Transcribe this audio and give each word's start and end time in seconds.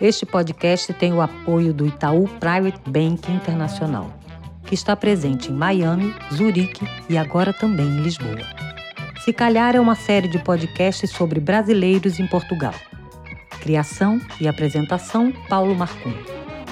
Este 0.00 0.24
podcast 0.24 0.92
tem 0.92 1.12
o 1.12 1.20
apoio 1.20 1.74
do 1.74 1.84
Itaú 1.84 2.28
Private 2.38 2.78
Bank 2.88 3.30
Internacional, 3.32 4.12
que 4.64 4.74
está 4.74 4.94
presente 4.94 5.50
em 5.50 5.54
Miami, 5.54 6.14
Zurique 6.32 6.86
e 7.08 7.18
agora 7.18 7.52
também 7.52 7.86
em 7.86 8.00
Lisboa. 8.00 8.38
Se 9.24 9.32
Calhar 9.32 9.74
é 9.74 9.80
uma 9.80 9.96
série 9.96 10.28
de 10.28 10.38
podcasts 10.38 11.10
sobre 11.10 11.40
brasileiros 11.40 12.20
em 12.20 12.26
Portugal. 12.28 12.74
Criação 13.60 14.20
e 14.40 14.46
apresentação: 14.46 15.32
Paulo 15.48 15.74
Marcum. 15.74 16.14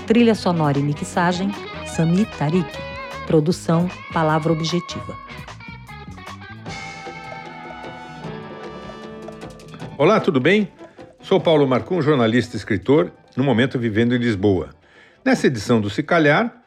Trilha 0.06 0.34
sonora 0.34 0.78
e 0.78 0.82
mixagem: 0.82 1.50
Sami 1.84 2.24
Tarik. 2.38 2.70
Produção: 3.26 3.90
Palavra 4.12 4.52
Objetiva. 4.52 5.16
Olá, 9.98 10.20
tudo 10.20 10.40
bem? 10.40 10.75
Sou 11.26 11.40
Paulo 11.40 11.66
Marcum, 11.66 12.00
jornalista 12.00 12.54
e 12.54 12.56
escritor, 12.56 13.10
no 13.36 13.42
momento 13.42 13.80
vivendo 13.80 14.14
em 14.14 14.18
Lisboa. 14.18 14.70
Nessa 15.24 15.48
edição 15.48 15.80
do 15.80 15.90
Se 15.90 16.00
Calhar, 16.00 16.62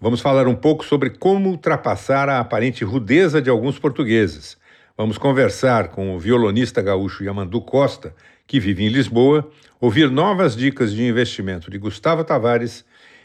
vamos 0.00 0.20
falar 0.20 0.46
um 0.46 0.54
pouco 0.54 0.84
sobre 0.84 1.10
como 1.10 1.50
ultrapassar 1.50 2.28
a 2.28 2.38
aparente 2.38 2.84
rudeza 2.84 3.42
de 3.42 3.50
alguns 3.50 3.80
portugueses. 3.80 4.56
Vamos 4.96 5.18
conversar 5.18 5.88
com 5.88 6.14
o 6.14 6.20
violonista 6.20 6.80
gaúcho 6.80 7.24
Yamandu 7.24 7.60
Costa, 7.60 8.14
que 8.46 8.60
vive 8.60 8.84
em 8.84 8.90
Lisboa, 8.90 9.50
ouvir 9.80 10.08
novas 10.08 10.54
dicas 10.54 10.92
de 10.92 11.02
investimento 11.02 11.68
de 11.68 11.76
Gustavo 11.76 12.22
Tavares 12.22 12.84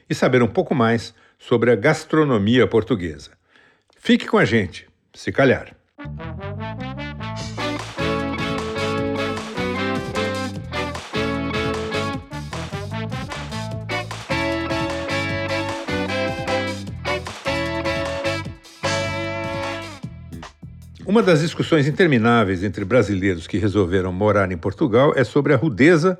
e 0.09 0.15
saber 0.15 0.41
um 0.41 0.47
pouco 0.47 0.73
mais 0.73 1.13
sobre 1.37 1.69
a 1.69 1.75
gastronomia 1.75 2.65
portuguesa. 2.65 3.29
Fique 3.95 4.25
com 4.25 4.39
a 4.39 4.45
gente, 4.45 4.89
se 5.13 5.31
calhar. 5.31 5.75
Uma 21.11 21.21
das 21.21 21.41
discussões 21.41 21.89
intermináveis 21.89 22.63
entre 22.63 22.85
brasileiros 22.85 23.45
que 23.45 23.57
resolveram 23.57 24.13
morar 24.13 24.49
em 24.49 24.57
Portugal 24.57 25.11
é 25.13 25.25
sobre 25.25 25.53
a 25.53 25.57
rudeza 25.57 26.17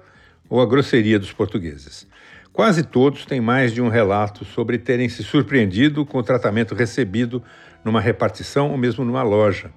ou 0.50 0.60
a 0.60 0.66
grosseria 0.66 1.18
dos 1.18 1.32
portugueses. 1.32 2.06
Quase 2.52 2.84
todos 2.84 3.26
têm 3.26 3.40
mais 3.40 3.74
de 3.74 3.82
um 3.82 3.88
relato 3.88 4.44
sobre 4.44 4.78
terem 4.78 5.08
se 5.08 5.24
surpreendido 5.24 6.06
com 6.06 6.18
o 6.18 6.24
tratamento 6.24 6.76
recebido 6.76 7.42
numa 7.86 8.02
repartição 8.02 8.70
ou 8.70 8.78
mesmo 8.78 9.06
numa 9.06 9.24
loja. 9.24 9.72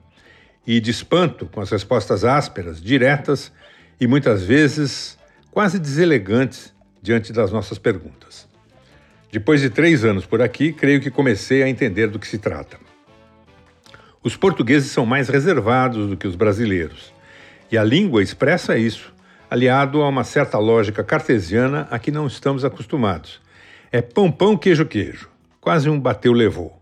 E 0.67 0.81
de 0.81 0.91
espanto 0.91 1.47
com 1.47 1.61
as 1.61 1.71
respostas 1.71 2.25
ásperas, 2.25 2.83
diretas 2.83 3.53
e 4.01 4.09
muitas 4.09 4.43
vezes 4.43 5.17
quase 5.53 5.79
deselegantes 5.79 6.75
diante 7.01 7.33
das 7.33 7.53
nossas 7.53 7.79
perguntas. 7.79 8.49
Depois 9.31 9.61
de 9.61 9.71
três 9.71 10.05
anos 10.05 10.27
por 10.27 10.43
aqui, 10.43 10.73
creio 10.73 11.01
que 11.01 11.09
comecei 11.09 11.63
a 11.63 11.69
entender 11.69 12.09
do 12.09 12.19
que 12.19 12.27
se 12.27 12.39
trata. 12.39 12.84
Os 14.25 14.39
portugueses 14.39 14.91
são 14.91 15.05
mais 15.05 15.29
reservados 15.29 16.09
do 16.09 16.17
que 16.17 16.27
os 16.27 16.35
brasileiros. 16.35 17.13
E 17.71 17.77
a 17.77 17.85
língua 17.85 18.23
expressa 18.23 18.79
isso, 18.79 19.13
aliado 19.51 20.01
a 20.01 20.09
uma 20.09 20.25
certa 20.25 20.59
lógica 20.59 21.05
cartesiana 21.05 21.87
a 21.91 21.99
que 21.99 22.11
não 22.11 22.27
estamos 22.27 22.65
acostumados. 22.65 23.39
É 23.93 24.01
pão, 24.01 24.33
pão, 24.33 24.57
queijo, 24.57 24.87
queijo. 24.87 25.29
Quase 25.61 25.91
um 25.91 26.01
bateu-levou. 26.01 26.81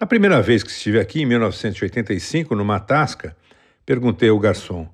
Na 0.00 0.06
primeira 0.06 0.40
vez 0.40 0.62
que 0.62 0.70
estive 0.70 0.98
aqui, 0.98 1.20
em 1.20 1.26
1985, 1.26 2.54
numa 2.54 2.80
tasca, 2.80 3.36
perguntei 3.84 4.30
ao 4.30 4.38
garçom: 4.38 4.88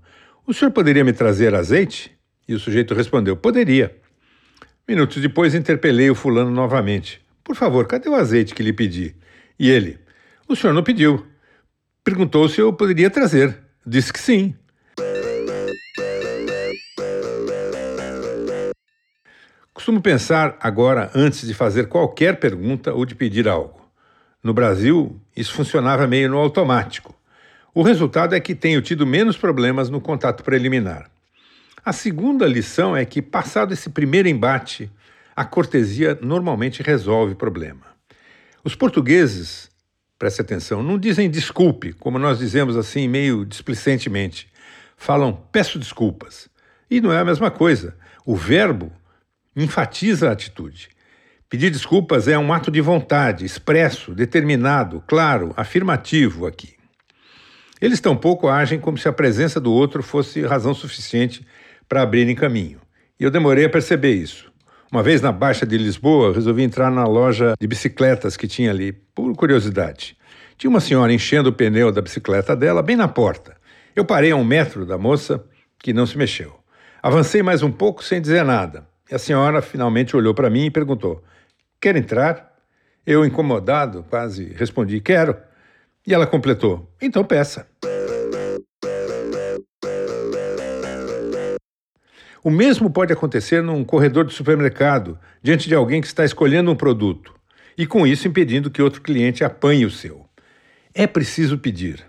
O 0.45 0.53
senhor 0.53 0.73
poderia 0.73 1.05
me 1.05 1.13
trazer 1.13 1.55
azeite? 1.55 2.11
E 2.49 2.55
o 2.55 2.59
sujeito 2.59 2.95
respondeu: 2.95 3.37
Poderia. 3.37 3.97
Minutos 4.89 5.23
depois, 5.23 5.55
interpelei 5.55 6.11
o 6.11 6.17
fulano 6.17 6.51
novamente: 6.51 7.21
Por 7.45 7.55
favor, 7.55 7.87
cadê 7.87 8.09
o 8.09 8.17
azeite 8.17 8.57
que 8.57 8.63
lhe 8.63 8.73
pedi? 8.73 9.15
E 9.57 9.71
ele: 9.71 10.01
O 10.49 10.57
senhor 10.57 10.73
não 10.73 10.83
pediu. 10.83 11.30
Perguntou 12.03 12.49
se 12.49 12.61
eu 12.61 12.73
poderia 12.73 13.11
trazer. 13.11 13.59
Disse 13.87 14.13
que 14.13 14.19
sim. 14.21 14.55
Costumo 19.73 20.01
pensar 20.01 20.57
agora 20.61 21.11
antes 21.15 21.47
de 21.47 21.55
fazer 21.55 21.89
qualquer 21.89 22.39
pergunta 22.39 22.93
ou 22.93 23.05
de 23.05 23.15
pedir 23.15 23.49
algo. 23.49 23.81
No 24.43 24.55
Brasil, 24.55 25.21
isso 25.37 25.53
funcionava 25.53 26.07
meio 26.07 26.31
no 26.31 26.39
automático. 26.39 27.15
O 27.75 27.83
resultado 27.83 28.35
é 28.35 28.41
que 28.41 28.55
tenho 28.55 28.83
tido 28.83 29.07
menos 29.07 29.37
problemas 29.37 29.89
no 29.89 30.01
contato 30.01 30.43
preliminar. 30.43 31.11
A 31.85 31.93
segunda 31.93 32.47
lição 32.47 32.97
é 32.97 33.05
que, 33.05 33.23
passado 33.23 33.73
esse 33.73 33.91
primeiro 33.91 34.29
embate, 34.29 34.91
a 35.37 35.45
cortesia 35.45 36.19
normalmente 36.21 36.83
resolve 36.83 37.35
o 37.35 37.37
problema. 37.37 37.87
Os 38.63 38.75
portugueses 38.75 39.71
preste 40.21 40.43
atenção, 40.43 40.83
não 40.83 40.99
dizem 40.99 41.31
desculpe, 41.31 41.95
como 41.95 42.19
nós 42.19 42.39
dizemos 42.39 42.77
assim, 42.77 43.09
meio 43.09 43.43
displicentemente. 43.47 44.49
Falam 44.95 45.33
peço 45.51 45.79
desculpas. 45.79 46.47
E 46.91 47.01
não 47.01 47.11
é 47.11 47.19
a 47.19 47.25
mesma 47.25 47.51
coisa. 47.51 47.97
O 48.27 48.37
verbo 48.37 48.93
enfatiza 49.57 50.29
a 50.29 50.33
atitude. 50.33 50.91
Pedir 51.49 51.71
desculpas 51.71 52.29
é 52.29 52.39
um 52.39 52.53
ato 52.53 52.71
de 52.71 52.83
vontade, 52.83 53.47
expresso, 53.47 54.15
determinado, 54.15 55.03
claro, 55.07 55.55
afirmativo 55.57 56.47
aqui. 56.47 56.75
Eles 57.81 57.99
tampouco 57.99 58.47
agem 58.47 58.79
como 58.79 58.99
se 58.99 59.09
a 59.09 59.13
presença 59.15 59.59
do 59.59 59.73
outro 59.73 60.03
fosse 60.03 60.43
razão 60.43 60.75
suficiente 60.75 61.47
para 61.89 62.03
abrirem 62.03 62.37
caminho. 62.37 62.79
E 63.19 63.25
eu 63.25 63.31
demorei 63.31 63.65
a 63.65 63.71
perceber 63.71 64.13
isso. 64.13 64.50
Uma 64.93 65.05
vez 65.05 65.21
na 65.21 65.31
Baixa 65.31 65.65
de 65.65 65.79
Lisboa, 65.79 66.35
resolvi 66.35 66.65
entrar 66.65 66.91
na 66.91 67.05
loja 67.05 67.55
de 67.61 67.67
bicicletas 67.69 68.37
que 68.37 68.49
tinha 68.49 68.73
ali, 68.73 68.93
por 68.93 69.33
curiosidade. 69.37 70.17
Tinha 70.59 70.69
uma 70.69 70.81
senhora 70.81 71.13
enchendo 71.13 71.51
o 71.51 71.53
pneu 71.53 71.93
da 71.93 72.03
bicicleta 72.03 72.57
dela 72.57 72.83
bem 72.83 72.97
na 72.97 73.07
porta. 73.07 73.57
Eu 73.95 74.05
parei 74.05 74.33
a 74.33 74.37
um 74.37 74.43
metro 74.43 74.85
da 74.85 74.99
moça, 74.99 75.45
que 75.79 75.93
não 75.93 76.07
se 76.07 76.19
mexeu. 76.19 76.59
Avancei 77.01 77.41
mais 77.41 77.63
um 77.63 77.71
pouco 77.71 78.03
sem 78.03 78.21
dizer 78.21 78.45
nada. 78.45 78.85
E 79.09 79.15
a 79.15 79.19
senhora 79.19 79.63
finalmente 79.63 80.17
olhou 80.17 80.35
para 80.35 80.51
mim 80.51 80.65
e 80.65 80.71
perguntou: 80.73 81.23
Quer 81.81 81.95
entrar? 81.95 82.53
Eu, 83.07 83.25
incomodado, 83.25 84.05
quase 84.11 84.53
respondi: 84.55 85.01
Quero. 85.01 85.37
E 86.05 86.13
ela 86.13 86.27
completou: 86.27 86.93
Então 87.01 87.25
peça. 87.25 87.65
O 92.43 92.49
mesmo 92.49 92.91
pode 92.91 93.13
acontecer 93.13 93.63
num 93.63 93.85
corredor 93.85 94.25
de 94.25 94.33
supermercado, 94.33 95.19
diante 95.43 95.69
de 95.69 95.75
alguém 95.75 96.01
que 96.01 96.07
está 96.07 96.25
escolhendo 96.25 96.71
um 96.71 96.77
produto, 96.77 97.35
e 97.77 97.87
com 97.87 98.07
isso 98.07 98.27
impedindo 98.27 98.71
que 98.71 98.81
outro 98.81 99.03
cliente 99.03 99.45
apanhe 99.45 99.85
o 99.85 99.91
seu. 99.91 100.27
É 100.95 101.07
preciso 101.07 101.59
pedir. 101.59 102.03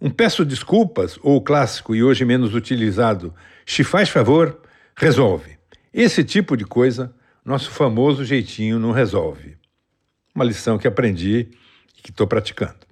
Um 0.00 0.10
peço 0.10 0.44
desculpas, 0.44 1.16
ou 1.22 1.36
o 1.36 1.40
clássico 1.40 1.94
e 1.94 2.02
hoje 2.02 2.24
menos 2.24 2.54
utilizado, 2.54 3.32
se 3.64 3.84
faz 3.84 4.08
favor, 4.08 4.60
resolve. 4.96 5.56
Esse 5.94 6.24
tipo 6.24 6.56
de 6.56 6.64
coisa, 6.64 7.14
nosso 7.44 7.70
famoso 7.70 8.24
jeitinho 8.24 8.80
não 8.80 8.90
resolve. 8.90 9.56
Uma 10.34 10.44
lição 10.44 10.76
que 10.76 10.88
aprendi 10.88 11.48
e 11.96 12.02
que 12.02 12.10
estou 12.10 12.26
praticando. 12.26 12.87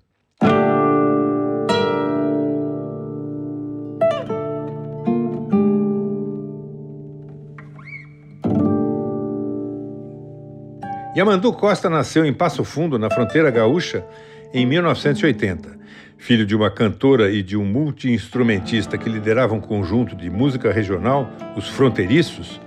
Yamandu 11.16 11.50
Costa 11.50 11.88
nasceu 11.88 12.27
em 12.27 12.32
Passo 12.32 12.62
Fundo, 12.62 12.99
na 12.99 13.09
fronteira 13.09 13.50
gaúcha, 13.50 14.04
em 14.53 14.66
1980. 14.66 15.78
Filho 16.19 16.44
de 16.44 16.54
uma 16.54 16.71
cantora 16.71 17.31
e 17.31 17.43
de 17.43 17.56
um 17.56 17.64
multi-instrumentista 17.64 18.99
que 18.99 19.08
liderava 19.08 19.55
um 19.55 19.61
conjunto 19.61 20.14
de 20.14 20.29
música 20.29 20.70
regional, 20.70 21.31
os 21.56 21.70
Fronteiriços, 21.70 22.61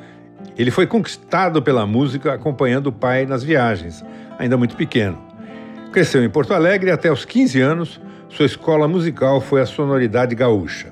ele 0.58 0.72
foi 0.72 0.88
conquistado 0.88 1.62
pela 1.62 1.86
música 1.86 2.34
acompanhando 2.34 2.88
o 2.88 2.92
pai 2.92 3.24
nas 3.24 3.44
viagens, 3.44 4.04
ainda 4.40 4.58
muito 4.58 4.76
pequeno. 4.76 5.22
Cresceu 5.92 6.24
em 6.24 6.30
Porto 6.30 6.52
Alegre 6.52 6.90
e 6.90 6.92
até 6.92 7.12
os 7.12 7.26
15 7.26 7.62
anos, 7.62 8.02
sua 8.30 8.48
escola 8.48 8.88
musical 8.88 9.40
foi 9.42 9.62
a 9.62 9.66
sonoridade 9.68 10.34
gaúcha. 10.34 10.92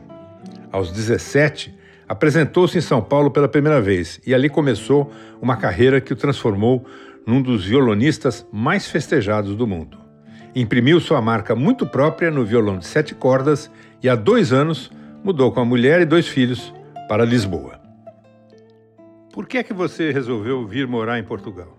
Aos 0.71 0.91
17, 0.91 1.75
apresentou-se 2.07 2.77
em 2.77 2.81
São 2.81 3.01
Paulo 3.01 3.31
pela 3.31 3.47
primeira 3.47 3.81
vez 3.81 4.21
e 4.27 4.35
ali 4.35 4.47
começou 4.47 5.11
uma 5.41 5.57
carreira 5.57 5.99
que 5.99 6.13
o 6.13 6.15
transformou 6.15 6.85
num 7.27 7.41
dos 7.41 7.65
violonistas 7.65 8.47
mais 8.51 8.87
festejados 8.87 9.53
do 9.53 9.67
mundo. 9.67 9.99
Imprimiu 10.55 11.01
sua 11.01 11.21
marca 11.21 11.53
muito 11.53 11.85
própria 11.85 12.31
no 12.31 12.45
violão 12.45 12.79
de 12.79 12.87
sete 12.87 13.13
cordas 13.13 13.69
e 14.01 14.07
há 14.07 14.15
dois 14.15 14.53
anos 14.53 14.89
mudou 15.21 15.51
com 15.51 15.59
a 15.59 15.65
mulher 15.65 15.99
e 16.01 16.05
dois 16.05 16.25
filhos 16.25 16.73
para 17.09 17.25
Lisboa. 17.25 17.81
Por 19.33 19.45
que 19.45 19.57
é 19.57 19.63
que 19.63 19.73
você 19.73 20.11
resolveu 20.11 20.65
vir 20.65 20.87
morar 20.87 21.19
em 21.19 21.23
Portugal? 21.23 21.77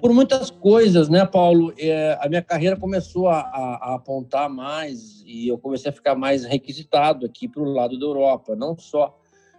Por 0.00 0.12
muitas 0.12 0.50
coisas, 0.50 1.08
né, 1.08 1.24
Paulo? 1.24 1.72
É, 1.78 2.18
a 2.20 2.28
minha 2.28 2.42
carreira 2.42 2.76
começou 2.76 3.26
a, 3.26 3.40
a, 3.40 3.78
a, 3.80 3.94
apontar 3.94 4.50
mais 4.50 5.24
e 5.26 5.48
eu 5.48 5.56
comecei 5.56 5.90
a 5.90 5.94
ficar 5.94 6.14
mais 6.14 6.44
requisitado 6.44 7.24
aqui 7.24 7.48
para 7.48 7.62
o 7.62 7.72
lado 7.72 7.98
da 7.98 8.04
Europa, 8.04 8.54
não 8.54 8.76
só 8.76 9.18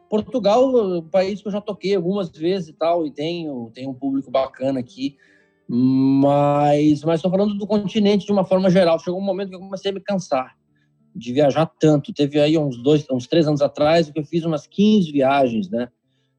Portugal 0.09 0.97
um 0.97 1.01
país 1.01 1.41
que 1.41 1.47
eu 1.47 1.51
já 1.51 1.61
toquei 1.61 1.95
algumas 1.95 2.29
vezes 2.29 2.69
e 2.69 2.73
tal, 2.73 3.05
e 3.05 3.11
tenho, 3.11 3.71
tenho 3.73 3.89
um 3.89 3.93
público 3.93 4.31
bacana 4.31 4.79
aqui, 4.79 5.17
mas 5.67 7.03
mas 7.03 7.15
estou 7.15 7.31
falando 7.31 7.55
do 7.55 7.67
continente 7.67 8.25
de 8.25 8.31
uma 8.31 8.45
forma 8.45 8.69
geral. 8.69 8.99
Chegou 8.99 9.19
um 9.19 9.23
momento 9.23 9.49
que 9.49 9.55
eu 9.55 9.59
comecei 9.59 9.91
a 9.91 9.93
me 9.93 10.01
cansar 10.01 10.55
de 11.15 11.31
viajar 11.31 11.65
tanto. 11.79 12.13
Teve 12.13 12.39
aí 12.39 12.57
uns 12.57 12.77
dois, 12.81 13.05
uns 13.09 13.25
três 13.25 13.47
anos 13.47 13.61
atrás 13.61 14.09
que 14.09 14.19
eu 14.19 14.25
fiz 14.25 14.43
umas 14.43 14.67
15 14.67 15.11
viagens, 15.11 15.69
né, 15.69 15.87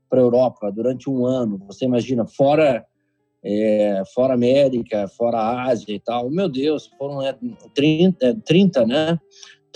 para 0.08 0.20
Europa 0.20 0.70
durante 0.70 1.08
um 1.08 1.24
ano. 1.24 1.58
Você 1.66 1.86
imagina, 1.86 2.26
fora 2.26 2.84
é, 3.48 4.02
fora 4.12 4.34
América, 4.34 5.06
fora 5.08 5.62
Ásia 5.62 5.94
e 5.94 6.00
tal. 6.00 6.28
Meu 6.30 6.48
Deus, 6.48 6.90
foram 6.98 7.22
é, 7.22 7.36
30, 7.74 8.42
30, 8.44 8.80
é, 8.80 8.86
né? 8.86 9.20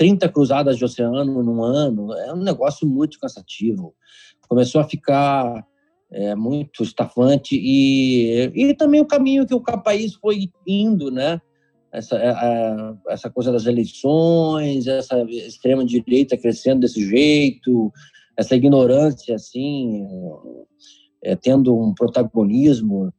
30 0.01 0.31
cruzadas 0.31 0.79
de 0.79 0.85
oceano 0.87 1.43
num 1.43 1.63
ano. 1.63 2.15
É 2.15 2.33
um 2.33 2.39
negócio 2.39 2.89
muito 2.89 3.21
cansativo. 3.21 3.95
Começou 4.49 4.81
a 4.81 4.85
ficar 4.85 5.63
é, 6.11 6.35
muito 6.35 6.83
estafante 6.83 7.55
e, 7.55 8.51
e 8.55 8.75
também 8.75 9.03
o 9.03 9.07
caminho 9.07 9.47
que 9.47 9.53
o 9.55 9.61
país 9.61 10.15
foi 10.15 10.51
indo, 10.67 11.11
né? 11.11 11.39
Essa, 11.93 12.17
é, 12.17 12.29
é, 12.29 12.95
essa 13.13 13.29
coisa 13.29 13.53
das 13.53 13.67
eleições, 13.67 14.87
essa 14.87 15.21
extrema 15.29 15.85
direita 15.85 16.35
crescendo 16.35 16.81
desse 16.81 17.07
jeito, 17.07 17.93
essa 18.39 18.57
ignorância 18.57 19.35
assim, 19.35 20.07
é, 21.23 21.37
tendo 21.37 21.79
um 21.79 21.93
protagonismo 21.93 23.13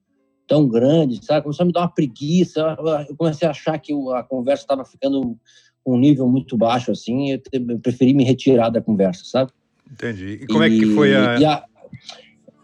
tão 0.47 0.67
grande, 0.67 1.23
sabe? 1.23 1.43
Começou 1.43 1.63
a 1.63 1.67
me 1.67 1.73
dar 1.73 1.81
uma 1.81 1.93
preguiça. 1.93 2.75
Eu 3.07 3.15
comecei 3.15 3.47
a 3.47 3.51
achar 3.51 3.77
que 3.77 3.93
a 4.15 4.23
conversa 4.23 4.63
estava 4.63 4.83
ficando 4.83 5.37
um 5.85 5.97
nível 5.97 6.27
muito 6.27 6.57
baixo, 6.57 6.91
assim. 6.91 7.31
Eu 7.31 7.79
preferi 7.79 8.13
me 8.13 8.23
retirar 8.23 8.69
da 8.69 8.81
conversa, 8.81 9.23
sabe? 9.25 9.51
Entendi. 9.91 10.39
E 10.41 10.47
como 10.47 10.63
e, 10.63 10.67
é 10.67 10.69
que 10.69 10.85
foi 10.93 11.15
a, 11.15 11.37
a, 11.37 11.65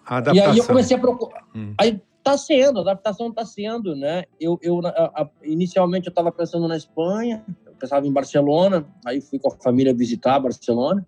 a, 0.05 0.17
adaptação? 0.17 0.35
E 0.35 0.39
aí 0.39 0.57
eu 0.57 0.65
comecei 0.65 0.95
a 0.95 0.99
procurar. 0.99 1.43
Hum. 1.55 1.73
Aí 1.77 2.01
tá 2.23 2.37
sendo, 2.37 2.79
a 2.79 2.81
adaptação 2.81 3.29
está 3.29 3.45
sendo, 3.45 3.95
né? 3.95 4.23
Eu, 4.39 4.59
eu 4.61 4.79
a, 4.85 5.29
inicialmente 5.43 6.07
eu 6.07 6.11
estava 6.11 6.31
pensando 6.31 6.67
na 6.67 6.77
Espanha, 6.77 7.43
eu 7.65 7.73
pensava 7.73 8.05
em 8.05 8.11
Barcelona, 8.11 8.85
aí 9.05 9.21
fui 9.21 9.39
com 9.39 9.49
a 9.49 9.57
família 9.57 9.93
visitar 9.93 10.39
Barcelona. 10.39 11.05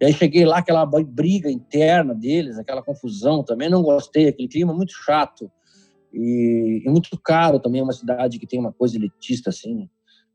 E 0.00 0.06
aí 0.06 0.14
cheguei 0.14 0.46
lá, 0.46 0.58
aquela 0.58 0.86
briga 0.86 1.50
interna 1.50 2.14
deles, 2.14 2.58
aquela 2.58 2.82
confusão 2.82 3.44
também, 3.44 3.68
não 3.68 3.82
gostei, 3.82 4.28
aquele 4.28 4.48
clima 4.48 4.72
muito 4.72 4.94
chato. 4.94 5.50
E, 6.12 6.82
e 6.84 6.88
muito 6.88 7.10
caro 7.22 7.60
também, 7.60 7.80
é 7.80 7.84
uma 7.84 7.92
cidade 7.92 8.38
que 8.38 8.46
tem 8.46 8.58
uma 8.58 8.72
coisa 8.72 8.96
elitista, 8.96 9.50
assim, 9.50 9.88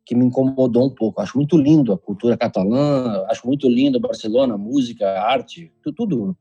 que 0.06 0.16
me 0.16 0.26
incomodou 0.26 0.86
um 0.86 0.90
pouco. 0.90 1.20
Acho 1.20 1.38
muito 1.38 1.58
lindo 1.58 1.92
a 1.92 1.98
cultura 1.98 2.38
catalã, 2.38 3.26
acho 3.30 3.46
muito 3.48 3.68
lindo 3.68 4.00
Barcelona, 4.00 4.58
música, 4.58 5.20
arte, 5.20 5.72
tudo, 5.96 6.38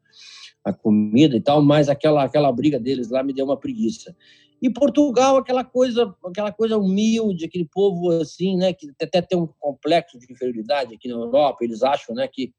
a 0.64 0.72
comida 0.72 1.37
e 1.37 1.40
tal, 1.40 1.62
mas 1.62 1.88
aquela, 1.88 2.25
aquela 2.25 2.52
briga 2.52 2.78
deles 2.78 3.11
lá 3.11 3.22
me 3.22 3.32
deu 3.32 3.44
uma 3.44 3.56
preguiça. 3.56 4.14
E 4.61 4.70
Portugal, 4.70 5.37
aquela 5.37 5.64
coisa, 5.64 6.14
aquela 6.25 6.52
coisa 6.52 6.78
humilde, 6.78 7.44
aquele 7.44 7.69
povo 7.70 8.11
assim, 8.11 8.56
né, 8.56 8.72
que 8.72 8.90
até 9.00 9.20
tem 9.20 9.38
um 9.38 9.49
complexo 9.58 10.19
de 10.19 10.31
inferioridade 10.31 10.94
aqui 10.94 11.08
na 11.08 11.14
Europa, 11.14 11.58
eles 11.62 11.82
acham, 11.82 12.14
né, 12.14 12.28
que 12.28 12.52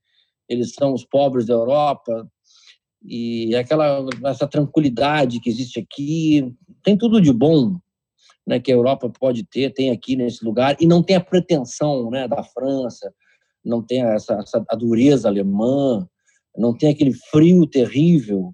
eles 0.48 0.74
são 0.74 0.94
os 0.94 1.04
pobres 1.04 1.46
da 1.46 1.54
Europa, 1.54 2.28
e 3.04 3.56
aquela 3.56 4.06
essa 4.25 4.48
tranquilidade 4.48 5.40
que 5.40 5.50
existe 5.50 5.80
aqui 5.80 6.52
tem 6.84 6.98
tudo 6.98 7.22
de 7.22 7.31
bom 7.31 7.78
né 8.45 8.59
que 8.59 8.71
a 8.71 8.75
Europa 8.75 9.09
pode 9.09 9.44
ter 9.44 9.74
tem 9.74 9.92
aqui 9.92 10.15
nesse 10.15 10.44
lugar 10.44 10.75
e 10.80 10.86
não 10.86 11.01
tem 11.01 11.15
a 11.15 11.21
pretensão 11.21 12.09
né 12.09 12.27
da 12.27 12.44
França 12.44 13.13
não 13.63 13.81
tem 13.81 14.03
essa, 14.03 14.36
essa 14.36 14.63
a 14.69 14.75
dureza 14.75 15.27
alemã 15.27 16.07
não 16.56 16.77
tem 16.77 16.89
aquele 16.89 17.13
frio 17.13 17.65
terrível 17.65 18.53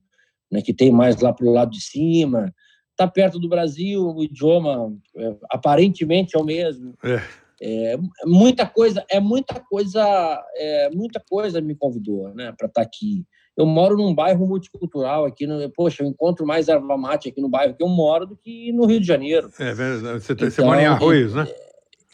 né 0.51 0.61
que 0.61 0.73
tem 0.73 0.91
mais 0.91 1.19
lá 1.21 1.33
para 1.33 1.45
o 1.45 1.51
lado 1.51 1.71
de 1.71 1.81
cima 1.81 2.53
está 2.91 3.07
perto 3.07 3.39
do 3.39 3.49
Brasil 3.49 4.01
o 4.01 4.23
idioma 4.23 4.95
é, 5.17 5.35
aparentemente 5.49 6.35
é 6.35 6.39
o 6.39 6.45
mesmo 6.45 6.93
é. 7.03 7.21
É, 7.63 7.97
muita 8.25 8.65
coisa 8.65 9.05
é 9.09 9.19
muita 9.19 9.59
coisa 9.59 10.43
é, 10.55 10.89
muita 10.89 11.21
coisa 11.29 11.61
me 11.61 11.75
convidou 11.75 12.33
né 12.33 12.53
para 12.57 12.67
estar 12.67 12.81
tá 12.81 12.81
aqui 12.81 13.25
eu 13.57 13.65
moro 13.65 13.97
num 13.97 14.13
bairro 14.13 14.47
multicultural 14.47 15.25
aqui. 15.25 15.45
No, 15.45 15.69
poxa, 15.71 16.03
eu 16.03 16.07
encontro 16.07 16.45
mais 16.45 16.67
erva 16.67 16.97
mate 16.97 17.29
aqui 17.29 17.41
no 17.41 17.49
bairro 17.49 17.75
que 17.75 17.83
eu 17.83 17.89
moro 17.89 18.25
do 18.25 18.35
que 18.35 18.71
no 18.71 18.85
Rio 18.85 18.99
de 18.99 19.07
Janeiro. 19.07 19.49
É 19.59 19.73
verdade. 19.73 20.23
Você, 20.23 20.33
então, 20.33 20.49
você 20.49 20.61
mora 20.63 20.81
em 20.81 20.85
Arroios, 20.85 21.33
né? 21.33 21.47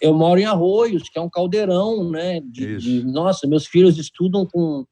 Eu 0.02 0.14
moro 0.14 0.40
em 0.40 0.46
Arroios, 0.46 1.10
que 1.10 1.18
é 1.18 1.22
um 1.22 1.30
caldeirão, 1.30 2.10
né? 2.10 2.40
De, 2.42 2.78
de 2.78 3.04
nossa, 3.06 3.48
meus 3.48 3.66
filhos 3.66 3.98
estudam 3.98 4.46
com, 4.46 4.86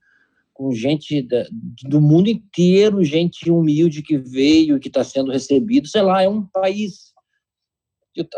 com 0.53 0.71
gente 0.71 1.21
da, 1.21 1.45
do 1.83 2.00
mundo 2.00 2.27
inteiro, 2.27 3.03
gente 3.03 3.50
humilde 3.50 4.01
que 4.01 4.18
veio, 4.18 4.80
que 4.80 4.88
está 4.88 5.03
sendo 5.03 5.31
recebido. 5.31 5.88
Sei 5.88 6.01
lá, 6.01 6.24
é 6.24 6.30
um 6.30 6.44
país 6.44 7.13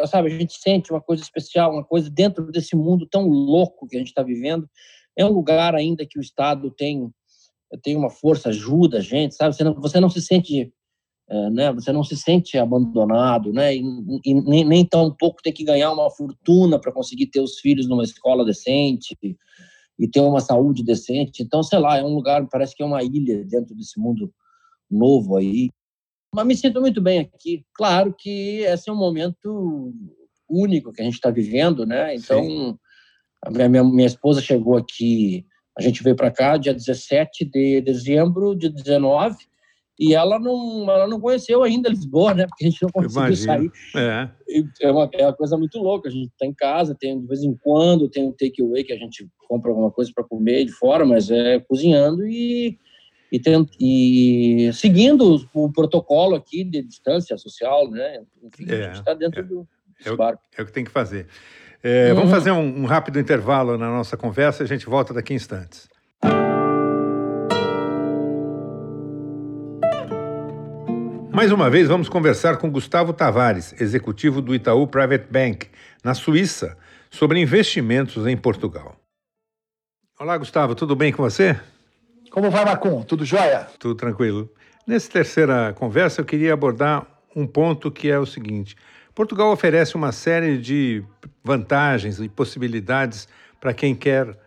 sabe, 0.07 0.33
a 0.33 0.39
gente 0.39 0.54
sente 0.54 0.92
uma 0.92 1.00
coisa 1.01 1.21
especial, 1.21 1.71
uma 1.71 1.83
coisa 1.83 2.09
dentro 2.09 2.51
desse 2.51 2.75
mundo 2.75 3.06
tão 3.06 3.27
louco 3.27 3.88
que 3.88 3.95
a 3.95 4.00
gente 4.00 4.07
está 4.07 4.24
vivendo. 4.24 4.68
É 5.15 5.24
um 5.24 5.31
lugar 5.31 5.75
ainda 5.75 6.06
que 6.06 6.18
o 6.18 6.21
Estado 6.21 6.71
tem 6.71 7.12
tem 7.81 7.96
uma 7.96 8.10
força, 8.10 8.50
ajuda 8.50 9.00
a 9.00 9.02
gente, 9.02 9.36
sabe? 9.36 9.56
Você 9.56 9.64
não, 9.64 9.74
você 9.74 10.00
não 10.00 10.10
se 10.10 10.22
sente, 10.22 10.72
é, 11.30 11.50
né? 11.50 11.74
Você 11.74 11.92
não 11.92 12.04
se 12.04 12.16
sente 12.16 12.58
abandonado, 12.58 13.52
né? 13.52 13.75
E, 13.75 13.81
e 14.25 14.34
nem, 14.34 14.64
nem 14.64 14.86
tão 14.86 15.14
pouco 15.14 15.42
tem 15.42 15.52
que 15.52 15.64
ganhar 15.64 15.92
uma 15.92 16.10
fortuna 16.10 16.80
para 16.80 16.92
conseguir 16.92 17.28
ter 17.28 17.42
os 17.42 17.60
filhos 17.60 17.88
numa 17.88 18.04
escola 18.04 18.46
decente 18.46 19.18
e 20.00 20.08
ter 20.08 20.22
uma 20.22 20.40
saúde 20.40 20.84
decente. 20.84 21.44
Então, 21.44 21.64
sei 21.64 21.80
lá, 21.80 21.98
é 21.98 22.04
um 22.04 22.14
lugar, 22.14 22.48
parece 22.48 22.75
que 22.75 22.84
é 22.84 22.86
uma 22.86 23.04
ilha 23.04 23.44
dentro 23.44 23.75
desse 23.75 24.00
mundo 24.00 24.31
novo 24.90 25.36
aí. 25.36 25.69
Mas 26.34 26.46
me 26.46 26.56
sinto 26.56 26.80
muito 26.80 27.02
bem 27.02 27.19
aqui. 27.19 27.66
Claro 27.74 28.14
que 28.18 28.60
esse 28.60 28.90
é 28.90 28.94
um 28.94 28.98
momento 28.98 29.94
único 30.50 30.94
que 30.94 31.02
a 31.02 31.04
gente 31.06 31.16
está 31.16 31.30
vivendo, 31.30 31.86
né? 31.86 32.16
Então, 32.16 32.78
a 33.44 33.50
minha, 33.50 33.84
minha 33.84 34.08
esposa 34.08 34.42
chegou 34.42 34.78
aqui 34.78 35.46
a 35.77 35.81
gente 35.81 36.03
veio 36.03 36.15
para 36.15 36.31
cá 36.31 36.57
dia 36.57 36.74
17 36.74 37.45
de 37.45 37.81
dezembro 37.81 38.56
de 38.56 38.69
19 38.69 39.35
e 40.00 40.13
ela 40.13 40.39
não, 40.39 40.89
ela 40.89 41.07
não 41.07 41.19
conheceu 41.19 41.63
ainda 41.63 41.89
Lisboa, 41.89 42.33
né? 42.33 42.45
Porque 42.47 42.65
a 42.65 42.69
gente 42.69 42.83
não 42.83 42.89
conseguiu 42.89 43.35
sair. 43.35 43.71
É. 43.95 44.29
É, 44.81 44.91
uma, 44.91 45.09
é 45.13 45.24
uma 45.25 45.33
coisa 45.33 45.57
muito 45.57 45.79
louca. 45.79 46.07
A 46.07 46.12
gente 46.12 46.27
está 46.27 46.45
em 46.45 46.53
casa, 46.53 46.95
tem 47.00 47.19
de 47.19 47.27
vez 47.27 47.44
em 47.44 47.56
quando 47.56 48.09
tem 48.09 48.24
um 48.24 48.31
takeaway 48.31 48.83
que 48.83 48.94
a 48.94 48.97
gente 48.97 49.27
compra 49.47 49.71
alguma 49.71 49.92
coisa 49.92 50.11
para 50.13 50.23
comer 50.23 50.66
de 50.66 50.71
fora, 50.71 51.06
mas 51.06 51.31
é 51.31 51.59
cozinhando 51.59 52.28
e 52.28 52.78
e, 53.30 53.40
tent, 53.40 53.69
e 53.80 54.69
seguindo 54.73 55.45
o 55.54 55.71
protocolo 55.71 56.35
aqui 56.35 56.63
de 56.63 56.81
distância 56.81 57.37
social, 57.37 57.90
né? 57.90 58.23
Enfim, 58.42 58.66
é, 58.69 58.75
a 58.75 58.83
gente 58.87 58.99
está 58.99 59.13
dentro 59.13 59.42
é, 59.42 59.44
do, 59.44 59.68
é 60.06 60.11
o, 60.11 60.18
é 60.57 60.61
o 60.61 60.66
que 60.66 60.71
tem 60.71 60.85
que 60.85 60.92
fazer. 60.92 61.28
É, 61.89 62.09
uhum. 62.09 62.15
Vamos 62.15 62.31
fazer 62.31 62.51
um, 62.51 62.81
um 62.81 62.85
rápido 62.85 63.17
intervalo 63.17 63.77
na 63.77 63.87
nossa 63.89 64.17
conversa 64.17 64.61
e 64.61 64.65
a 64.65 64.67
gente 64.67 64.85
volta 64.85 65.13
daqui 65.13 65.31
a 65.31 65.37
instantes. 65.37 65.87
Mais 71.31 71.49
uma 71.49 71.69
vez, 71.69 71.87
vamos 71.87 72.09
conversar 72.09 72.57
com 72.57 72.69
Gustavo 72.69 73.13
Tavares, 73.13 73.73
executivo 73.79 74.41
do 74.41 74.53
Itaú 74.53 74.85
Private 74.85 75.31
Bank, 75.31 75.69
na 76.03 76.13
Suíça, 76.13 76.77
sobre 77.09 77.39
investimentos 77.39 78.27
em 78.27 78.35
Portugal. 78.35 78.97
Olá, 80.19 80.37
Gustavo, 80.37 80.75
tudo 80.75 80.94
bem 80.94 81.13
com 81.13 81.23
você? 81.23 81.57
Como 82.31 82.51
vai, 82.51 82.65
Macum? 82.65 83.01
Tudo 83.01 83.23
jóia? 83.23 83.65
Tudo 83.79 83.95
tranquilo. 83.95 84.51
Nessa 84.85 85.09
terceira 85.09 85.71
conversa, 85.71 86.19
eu 86.19 86.25
queria 86.25 86.53
abordar 86.53 87.07
um 87.33 87.47
ponto 87.47 87.89
que 87.89 88.09
é 88.09 88.19
o 88.19 88.25
seguinte: 88.25 88.75
Portugal 89.18 89.52
oferece 89.52 89.95
uma 89.95 90.12
série 90.12 90.59
de 90.59 91.04
vantagens 91.44 92.19
e 92.19 92.30
possibilidades 92.30 93.28
para 93.59 93.74
quem 93.74 93.95
quer 93.95 94.38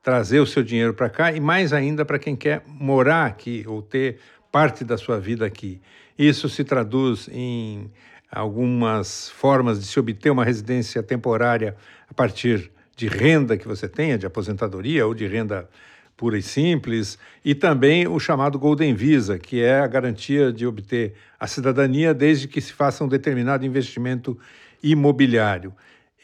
trazer 0.00 0.38
o 0.38 0.46
seu 0.46 0.62
dinheiro 0.62 0.94
para 0.94 1.10
cá 1.10 1.32
e 1.32 1.40
mais 1.40 1.72
ainda 1.72 2.04
para 2.04 2.20
quem 2.20 2.36
quer 2.36 2.62
morar 2.68 3.26
aqui 3.26 3.64
ou 3.66 3.82
ter 3.82 4.20
parte 4.52 4.84
da 4.84 4.96
sua 4.96 5.18
vida 5.18 5.44
aqui. 5.44 5.80
Isso 6.16 6.48
se 6.48 6.62
traduz 6.62 7.28
em 7.32 7.90
algumas 8.30 9.28
formas 9.30 9.80
de 9.80 9.86
se 9.86 9.98
obter 9.98 10.30
uma 10.30 10.44
residência 10.44 11.02
temporária 11.02 11.76
a 12.08 12.14
partir 12.14 12.70
de 12.96 13.08
renda 13.08 13.56
que 13.56 13.66
você 13.66 13.88
tenha, 13.88 14.16
de 14.16 14.24
aposentadoria 14.24 15.04
ou 15.04 15.14
de 15.14 15.26
renda 15.26 15.68
pura 16.16 16.38
e 16.38 16.42
simples, 16.42 17.18
e 17.44 17.54
também 17.54 18.06
o 18.06 18.18
chamado 18.18 18.58
Golden 18.58 18.94
Visa, 18.94 19.38
que 19.38 19.60
é 19.60 19.80
a 19.80 19.86
garantia 19.86 20.52
de 20.52 20.66
obter 20.66 21.14
a 21.38 21.46
cidadania 21.46 22.14
desde 22.14 22.46
que 22.46 22.60
se 22.60 22.72
faça 22.72 23.02
um 23.04 23.08
determinado 23.08 23.66
investimento 23.66 24.38
imobiliário. 24.82 25.74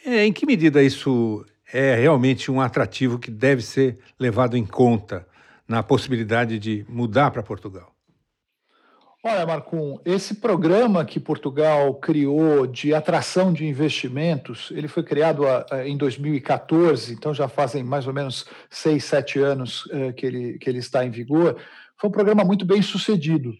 É, 0.04 0.24
em 0.24 0.32
que 0.32 0.46
medida 0.46 0.82
isso 0.82 1.44
é 1.72 1.94
realmente 1.94 2.50
um 2.50 2.60
atrativo 2.60 3.18
que 3.18 3.30
deve 3.30 3.62
ser 3.62 3.98
levado 4.18 4.56
em 4.56 4.64
conta 4.64 5.26
na 5.66 5.82
possibilidade 5.82 6.58
de 6.58 6.86
mudar 6.88 7.30
para 7.30 7.42
Portugal? 7.42 7.97
Olha, 9.24 9.44
Marcum, 9.44 9.98
esse 10.04 10.36
programa 10.36 11.04
que 11.04 11.18
Portugal 11.18 11.92
criou 11.94 12.68
de 12.68 12.94
atração 12.94 13.52
de 13.52 13.66
investimentos, 13.66 14.70
ele 14.70 14.86
foi 14.86 15.02
criado 15.02 15.42
em 15.84 15.96
2014, 15.96 17.14
então 17.14 17.34
já 17.34 17.48
fazem 17.48 17.82
mais 17.82 18.06
ou 18.06 18.14
menos 18.14 18.46
seis, 18.70 19.04
sete 19.04 19.40
anos 19.40 19.88
eh, 19.90 20.12
que 20.12 20.24
ele, 20.24 20.58
que 20.58 20.70
ele 20.70 20.78
está 20.78 21.04
em 21.04 21.10
vigor. 21.10 21.56
Foi 22.00 22.08
um 22.08 22.12
programa 22.12 22.44
muito 22.44 22.64
bem 22.64 22.80
sucedido. 22.80 23.52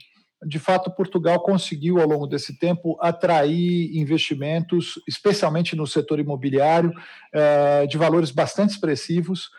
De 0.47 0.61
fato, 0.61 0.93
Portugal 0.93 1.41
conseguiu, 1.41 2.01
ao 2.01 2.07
longo 2.07 2.29
desse 2.29 2.57
tempo, 2.57 2.97
atrair 3.01 3.91
investimentos, 3.99 4.95
especialmente 5.09 5.75
no 5.75 5.89
setor 5.89 6.21
imobiliário, 6.21 6.93
eh, 7.35 7.85
de 7.89 7.99
valores 7.99 8.31
bastante 8.31 8.71
expressivos 8.71 9.51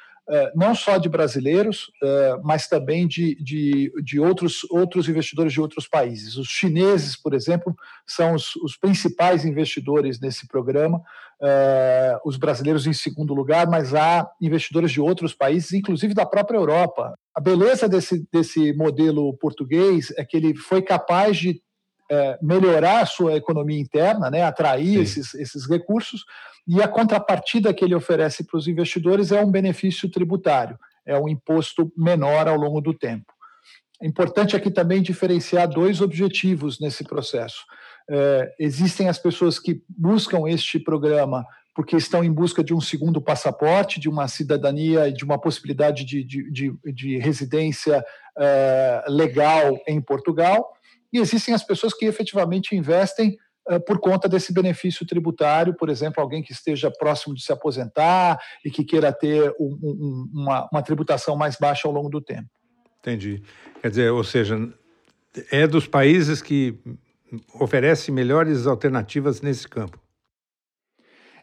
não 0.56 0.76
só 0.76 0.98
de 0.98 1.10
brasileiros, 1.10 1.92
é, 2.04 2.38
mas 2.44 2.68
também 2.68 3.08
de, 3.08 3.36
de, 3.44 3.92
de 4.04 4.20
outros, 4.20 4.64
outros 4.70 5.10
investidores 5.10 5.52
de 5.52 5.60
outros 5.60 5.88
países. 5.88 6.38
Os 6.38 6.48
chineses, 6.48 7.16
por 7.16 7.34
exemplo, 7.34 7.76
são 8.06 8.36
os, 8.36 8.56
os 8.58 8.78
principais 8.78 9.44
investidores 9.44 10.20
nesse 10.20 10.48
programa, 10.48 11.02
é, 11.42 12.18
os 12.24 12.38
brasileiros 12.38 12.86
em 12.86 12.94
segundo 12.94 13.34
lugar, 13.34 13.68
mas 13.68 13.96
há 13.96 14.30
investidores 14.40 14.92
de 14.92 15.02
outros 15.02 15.34
países, 15.34 15.74
inclusive 15.74 16.14
da 16.14 16.26
própria 16.26 16.58
Europa. 16.58 17.16
A 17.34 17.42
beleza 17.42 17.88
desse, 17.88 18.28
desse 18.32 18.74
modelo 18.74 19.36
português 19.38 20.14
é 20.18 20.24
que 20.24 20.38
ele 20.38 20.54
foi 20.56 20.82
capaz 20.82 21.38
de 21.38 21.62
melhorar 22.42 23.02
a 23.02 23.06
sua 23.06 23.36
economia 23.36 23.80
interna, 23.80 24.30
né, 24.30 24.44
atrair 24.44 25.00
esses, 25.00 25.34
esses 25.36 25.70
recursos, 25.70 26.26
e 26.68 26.82
a 26.82 26.88
contrapartida 26.88 27.74
que 27.74 27.84
ele 27.84 27.96
oferece 27.96 28.44
para 28.44 28.58
os 28.58 28.68
investidores 28.68 29.32
é 29.32 29.44
um 29.44 29.52
benefício 29.52 30.10
tributário, 30.10 30.78
é 31.06 31.18
um 31.18 31.28
imposto 31.28 31.92
menor 31.98 32.48
ao 32.48 32.56
longo 32.56 32.82
do 32.82 32.94
tempo. 32.94 33.34
É 34.02 34.08
importante 34.08 34.56
aqui 34.56 34.72
também 34.72 35.02
diferenciar 35.02 35.68
dois 35.68 36.00
objetivos 36.00 36.80
nesse 36.80 37.04
processo. 37.04 37.66
É, 38.10 38.56
existem 38.60 39.10
as 39.10 39.20
pessoas 39.20 39.60
que 39.60 39.82
buscam 39.88 40.48
este 40.48 40.80
programa 40.80 41.46
porque 41.76 41.96
estão 41.96 42.24
em 42.24 42.32
busca 42.32 42.64
de 42.64 42.74
um 42.74 42.82
segundo 42.82 43.22
passaporte, 43.22 44.00
de 44.00 44.10
uma 44.10 44.28
cidadania 44.28 45.08
e 45.08 45.14
de 45.14 45.24
uma 45.24 45.40
possibilidade 45.40 46.04
de, 46.04 46.24
de, 46.24 46.52
de, 46.52 46.94
de 46.94 47.18
residência 47.18 48.04
é, 48.38 49.06
legal 49.08 49.80
em 49.88 50.02
Portugal. 50.02 50.74
E 51.12 51.20
existem 51.20 51.54
as 51.54 51.64
pessoas 51.64 51.94
que 51.94 52.06
efetivamente 52.06 52.76
investem 52.76 53.38
eh, 53.70 53.80
por 53.80 54.00
conta 54.00 54.28
desse 54.28 54.54
benefício 54.54 55.06
tributário, 55.06 55.76
por 55.76 55.90
exemplo, 55.90 56.22
alguém 56.22 56.42
que 56.42 56.52
esteja 56.52 56.92
próximo 56.92 57.36
de 57.36 57.44
se 57.44 57.52
aposentar 57.52 58.40
e 58.66 58.72
que 58.72 58.84
queira 58.84 59.14
ter 59.14 59.54
um, 59.60 59.80
um, 59.82 60.30
uma, 60.34 60.70
uma 60.72 60.82
tributação 60.82 61.36
mais 61.36 61.56
baixa 61.56 61.88
ao 61.88 61.94
longo 61.94 62.10
do 62.10 62.22
tempo. 62.22 62.50
Entendi. 63.00 63.42
Quer 63.82 63.90
dizer, 63.90 64.12
ou 64.12 64.24
seja, 64.24 64.58
é 65.52 65.68
dos 65.68 65.88
países 65.88 66.42
que 66.42 66.78
oferece 67.60 68.12
melhores 68.12 68.66
alternativas 68.66 69.42
nesse 69.42 69.68
campo. 69.68 70.00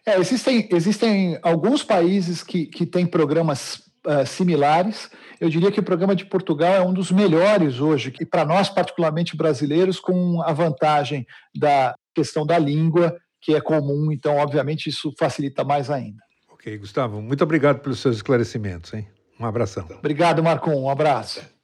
É, 0.05 0.19
existem, 0.19 0.69
existem 0.71 1.39
alguns 1.43 1.83
países 1.83 2.43
que, 2.43 2.67
que 2.67 2.87
têm 2.87 3.07
programas 3.07 3.83
uh, 4.07 4.27
similares. 4.27 5.11
Eu 5.41 5.49
diria 5.51 5.71
que 5.71 5.81
o 5.81 5.83
programa 5.83 6.15
de 6.17 6.25
Portugal 6.25 6.75
é 6.75 6.81
um 6.81 6.93
dos 6.93 7.11
melhores 7.11 7.81
hoje, 7.81 8.13
e 8.21 8.25
para 8.25 8.45
nós, 8.45 8.69
particularmente 8.69 9.37
brasileiros, 9.37 10.01
com 10.01 10.41
a 10.43 10.53
vantagem 10.53 11.27
da 11.55 11.95
questão 12.15 12.47
da 12.47 12.59
língua, 12.59 13.17
que 13.43 13.55
é 13.55 13.61
comum, 13.61 14.11
então, 14.11 14.37
obviamente, 14.37 14.89
isso 14.89 15.13
facilita 15.19 15.63
mais 15.63 15.91
ainda. 15.91 16.23
Ok, 16.49 16.79
Gustavo, 16.79 17.21
muito 17.21 17.45
obrigado 17.45 17.81
pelos 17.81 18.01
seus 18.01 18.17
esclarecimentos, 18.17 18.93
hein? 18.95 19.07
Um 19.39 19.45
abração. 19.45 19.87
Obrigado, 19.99 20.43
Marcon, 20.43 20.75
um 20.75 20.89
abraço. 20.89 21.56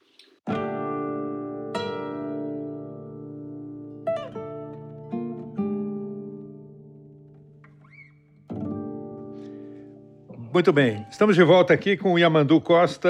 Muito 10.53 10.71
bem, 10.71 11.07
estamos 11.11 11.35
de 11.35 11.43
volta 11.43 11.73
aqui 11.73 11.97
com 11.97 12.13
o 12.13 12.19
Yamandu 12.19 12.61
Costa, 12.61 13.09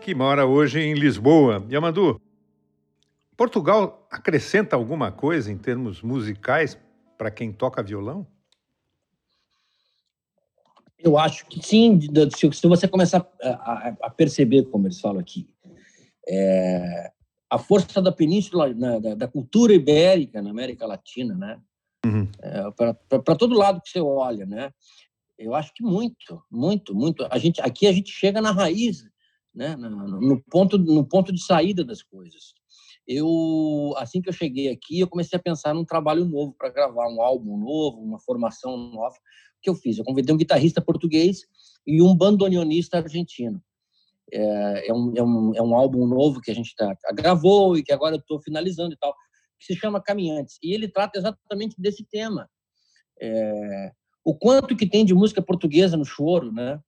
que 0.00 0.14
mora 0.14 0.46
hoje 0.46 0.80
em 0.80 0.94
Lisboa. 0.94 1.62
Yamandu, 1.70 2.18
Portugal 3.36 4.08
acrescenta 4.10 4.74
alguma 4.74 5.12
coisa 5.12 5.52
em 5.52 5.58
termos 5.58 6.00
musicais 6.00 6.78
para 7.18 7.30
quem 7.30 7.52
toca 7.52 7.82
violão? 7.82 8.26
Eu 10.98 11.18
acho 11.18 11.44
que 11.44 11.62
sim. 11.62 12.00
Se 12.54 12.66
você 12.66 12.88
começar 12.88 13.30
a, 13.42 14.08
perceber, 14.08 14.64
como 14.70 14.86
eles 14.86 14.98
falam 14.98 15.20
aqui, 15.20 15.46
é, 16.26 17.12
a 17.50 17.58
força 17.58 18.00
da 18.00 18.10
península, 18.10 18.72
da, 18.72 19.14
da, 19.14 19.28
cultura 19.28 19.74
ibérica 19.74 20.40
na 20.40 20.48
América 20.48 20.86
Latina, 20.86 21.34
né? 21.34 21.60
Uhum. 22.06 22.26
É, 22.40 22.70
para 23.18 23.36
todo 23.36 23.58
lado 23.58 23.82
que 23.82 23.90
você 23.90 24.00
olha, 24.00 24.46
né? 24.46 24.72
Eu 25.38 25.54
acho 25.54 25.72
que 25.72 25.82
muito, 25.82 26.42
muito, 26.50 26.94
muito. 26.94 27.26
A 27.30 27.38
gente 27.38 27.60
aqui 27.60 27.86
a 27.86 27.92
gente 27.92 28.10
chega 28.10 28.40
na 28.40 28.50
raiz, 28.50 29.04
né? 29.54 29.76
No, 29.76 30.20
no 30.20 30.42
ponto, 30.50 30.76
no 30.76 31.06
ponto 31.06 31.32
de 31.32 31.42
saída 31.42 31.84
das 31.84 32.02
coisas 32.02 32.58
eu 33.08 33.94
assim 33.96 34.20
que 34.20 34.28
eu 34.28 34.32
cheguei 34.32 34.68
aqui, 34.68 35.00
eu 35.00 35.08
comecei 35.08 35.38
a 35.38 35.42
pensar 35.42 35.74
num 35.74 35.84
trabalho 35.84 36.26
novo 36.26 36.54
para 36.56 36.68
gravar 36.68 37.08
um 37.08 37.22
álbum 37.22 37.56
novo, 37.56 38.02
uma 38.02 38.20
formação 38.20 38.76
nova. 38.76 39.16
O 39.16 39.60
que 39.62 39.70
eu 39.70 39.74
fiz? 39.74 39.96
Eu 39.96 40.04
convidei 40.04 40.32
um 40.34 40.38
guitarrista 40.38 40.82
português 40.82 41.40
e 41.86 42.02
um 42.02 42.14
bandoneonista 42.14 42.98
argentino. 42.98 43.62
É, 44.30 44.88
é, 44.90 44.92
um, 44.92 45.16
é, 45.16 45.22
um, 45.22 45.54
é 45.54 45.62
um 45.62 45.74
álbum 45.74 46.06
novo 46.06 46.42
que 46.42 46.50
a 46.50 46.54
gente 46.54 46.76
tá, 46.76 46.94
gravou 47.14 47.78
e 47.78 47.82
que 47.82 47.92
agora 47.92 48.16
eu 48.16 48.20
estou 48.20 48.38
finalizando 48.42 48.92
e 48.92 48.98
tal, 48.98 49.14
que 49.58 49.64
se 49.64 49.74
chama 49.74 50.02
Caminhantes. 50.02 50.58
E 50.62 50.74
ele 50.74 50.86
trata 50.86 51.18
exatamente 51.18 51.74
desse 51.78 52.04
tema. 52.04 52.48
É, 53.20 53.92
o 54.30 54.34
quanto 54.34 54.76
que 54.76 54.88
tem 54.88 55.04
de 55.04 55.14
música 55.14 55.40
portuguesa 55.40 55.96
no 55.96 56.04
choro, 56.04 56.52
né? 56.52 56.80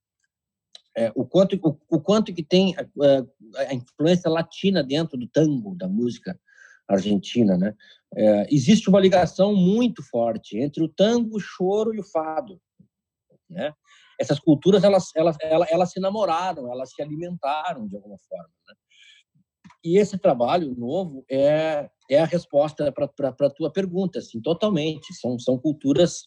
é, 0.97 1.13
o 1.15 1.25
quanto 1.25 1.59
o, 1.63 1.79
o, 1.97 2.01
quanto 2.01 2.33
que 2.33 2.43
tem 2.43 2.75
a, 2.77 2.85
a, 3.63 3.75
influência 3.75 4.31
latina 4.31 4.83
dentro 4.83 5.17
do 5.17 5.27
tango 5.29 5.75
da 5.75 5.89
música 5.89 6.39
argentina, 6.89 7.57
né? 7.57 7.75
É, 8.17 8.47
existe 8.53 8.89
uma 8.89 8.99
ligação 8.99 9.55
muito 9.55 10.03
forte 10.03 10.59
entre 10.59 10.83
o 10.83 10.89
tango, 10.89 11.37
o 11.37 11.41
choro 11.41 11.95
e 11.95 12.01
o 12.01 12.05
fado, 12.05 12.61
né? 13.49 13.73
Essas 14.19 14.39
culturas 14.39 14.83
elas 14.83 15.11
elas 15.15 15.37
elas, 15.41 15.69
elas 15.71 15.93
se 15.93 16.01
namoraram, 16.01 16.71
elas 16.71 16.93
se 16.93 17.01
alimentaram 17.01 17.87
de 17.87 17.97
alguma 17.97 18.19
forma, 18.19 18.53
né? 18.69 18.75
E 19.83 19.97
esse 19.97 20.19
trabalho 20.19 20.75
novo 20.77 21.25
é 21.31 21.89
é 22.11 22.19
a 22.19 22.27
resposta 22.27 22.91
para 22.91 23.29
a 23.29 23.51
tua 23.51 23.73
pergunta, 23.73 24.19
assim, 24.19 24.41
totalmente. 24.41 25.15
São 25.15 25.39
são 25.39 25.57
culturas 25.57 26.25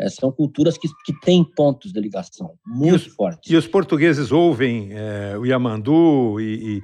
é, 0.00 0.08
são 0.08 0.30
culturas 0.30 0.78
que, 0.78 0.88
que 1.04 1.12
têm 1.20 1.42
pontos 1.44 1.92
de 1.92 2.00
ligação 2.00 2.56
muito 2.64 2.92
e 2.92 2.96
os, 2.96 3.06
fortes. 3.06 3.50
E 3.50 3.56
os 3.56 3.66
portugueses 3.66 4.30
ouvem 4.30 4.90
é, 4.92 5.36
o 5.36 5.44
Yamandu 5.44 6.40
e, 6.40 6.78
e, 6.78 6.82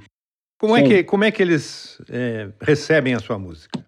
como, 0.59 0.77
é 0.77 0.83
que, 0.83 1.05
como 1.05 1.25
é 1.25 1.31
que 1.31 1.43
eles 1.43 1.99
é, 2.09 2.53
recebem 2.61 3.15
a 3.15 3.21
sua 3.21 3.39
música? 3.39 3.85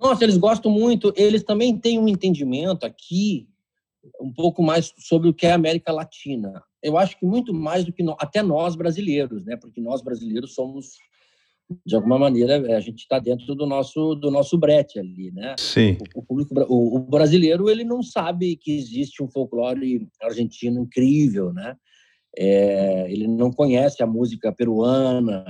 Nossa, 0.00 0.24
eles 0.24 0.36
gostam 0.36 0.70
muito. 0.70 1.12
Eles 1.16 1.42
também 1.42 1.76
têm 1.76 1.98
um 1.98 2.08
entendimento 2.08 2.84
aqui 2.84 3.48
um 4.20 4.32
pouco 4.32 4.62
mais 4.62 4.92
sobre 4.98 5.28
o 5.28 5.34
que 5.34 5.46
é 5.46 5.52
a 5.52 5.54
América 5.54 5.92
Latina. 5.92 6.62
Eu 6.82 6.98
acho 6.98 7.18
que 7.18 7.24
muito 7.24 7.54
mais 7.54 7.84
do 7.84 7.92
que 7.92 8.02
no, 8.02 8.14
até 8.18 8.42
nós 8.42 8.76
brasileiros, 8.76 9.44
né? 9.44 9.56
Porque 9.56 9.80
nós 9.80 10.02
brasileiros 10.02 10.54
somos 10.54 10.98
de 11.84 11.94
alguma 11.94 12.18
maneira 12.18 12.76
a 12.76 12.80
gente 12.80 13.00
está 13.00 13.18
dentro 13.18 13.54
do 13.54 13.66
nosso 13.66 14.14
do 14.14 14.30
nosso 14.30 14.58
brete 14.58 14.98
ali, 14.98 15.30
né? 15.32 15.54
Sim. 15.58 15.96
O, 16.14 16.20
o 16.20 16.22
público 16.22 16.54
o, 16.68 16.96
o, 16.96 17.00
brasileiro 17.00 17.70
ele 17.70 17.84
não 17.84 18.02
sabe 18.02 18.56
que 18.56 18.76
existe 18.76 19.22
um 19.22 19.30
folclore 19.30 20.08
argentino 20.22 20.82
incrível, 20.82 21.52
né? 21.52 21.76
É, 22.36 23.10
ele 23.10 23.26
não 23.26 23.50
conhece 23.50 24.02
a 24.02 24.06
música 24.06 24.52
peruana 24.52 25.44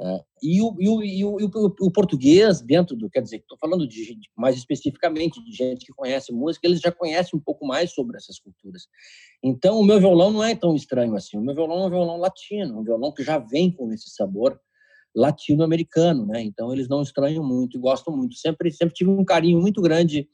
é, 0.00 0.20
e, 0.42 0.62
o, 0.62 0.76
e, 0.78 0.88
o, 0.88 1.02
e, 1.02 1.24
o, 1.24 1.74
o, 1.80 1.90
português 1.90 2.60
dentro 2.60 2.96
do 2.96 3.10
quer 3.10 3.20
dizer 3.20 3.38
estou 3.38 3.58
falando 3.58 3.86
de 3.86 4.16
mais 4.36 4.56
especificamente 4.56 5.42
de 5.44 5.52
gente 5.52 5.84
que 5.84 5.92
conhece 5.92 6.32
música 6.32 6.66
eles 6.66 6.80
já 6.80 6.90
conhecem 6.90 7.38
um 7.38 7.42
pouco 7.42 7.66
mais 7.66 7.92
sobre 7.92 8.16
essas 8.16 8.38
culturas 8.38 8.86
então 9.42 9.78
o 9.78 9.84
meu 9.84 9.98
violão 9.98 10.30
não 10.30 10.42
é 10.42 10.54
tão 10.54 10.74
estranho 10.74 11.14
assim 11.16 11.36
o 11.36 11.42
meu 11.42 11.54
violão 11.54 11.82
é 11.82 11.86
um 11.86 11.90
violão 11.90 12.16
latino 12.16 12.78
um 12.78 12.84
violão 12.84 13.12
que 13.12 13.24
já 13.24 13.38
vem 13.38 13.72
com 13.72 13.92
esse 13.92 14.08
sabor 14.10 14.58
latino-americano, 15.14 16.26
né? 16.26 16.42
Então 16.42 16.72
eles 16.72 16.88
não 16.88 17.02
estranham 17.02 17.44
muito 17.44 17.76
e 17.76 17.80
gostam 17.80 18.16
muito. 18.16 18.34
Sempre, 18.36 18.70
sempre 18.70 18.94
tive 18.94 19.10
um 19.10 19.24
carinho 19.24 19.60
muito 19.60 19.80
grande 19.80 20.28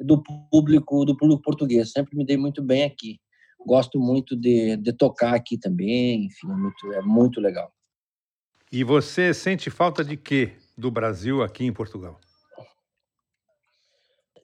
do 0.00 0.22
público, 0.50 1.04
do 1.04 1.16
público 1.16 1.42
português. 1.42 1.92
Sempre 1.92 2.16
me 2.16 2.24
dei 2.24 2.36
muito 2.36 2.62
bem 2.62 2.84
aqui. 2.84 3.20
Gosto 3.64 4.00
muito 4.00 4.36
de, 4.36 4.76
de 4.76 4.92
tocar 4.92 5.34
aqui 5.34 5.58
também. 5.58 6.26
Enfim, 6.26 6.50
é 6.50 6.54
muito, 6.54 6.92
é 6.92 7.02
muito 7.02 7.40
legal. 7.40 7.72
E 8.70 8.82
você 8.82 9.34
sente 9.34 9.70
falta 9.70 10.02
de 10.02 10.16
quê 10.16 10.56
do 10.76 10.90
Brasil 10.90 11.42
aqui 11.42 11.64
em 11.64 11.72
Portugal? 11.72 12.18